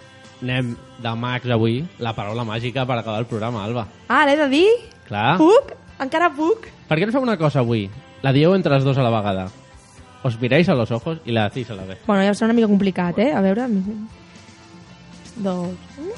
[0.43, 0.73] anem
[1.03, 3.87] de Max avui, la paraula màgica per acabar el programa, Alba.
[4.07, 4.67] Ah, l'he de dir?
[5.07, 5.37] Clar.
[5.39, 5.73] Puc?
[6.03, 6.67] Encara puc?
[6.89, 7.87] Per què no fem una cosa avui?
[8.23, 9.49] La dieu entre els dos a la vegada.
[10.23, 11.99] Os miráis a los ojos i la decís a la vez.
[12.07, 13.33] Bueno, ja serà una mica complicat, eh?
[13.35, 13.67] A veure...
[15.35, 15.75] Dos...
[15.99, 16.13] un.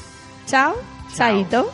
[0.46, 0.76] Ciao,
[1.16, 1.66] Chaito.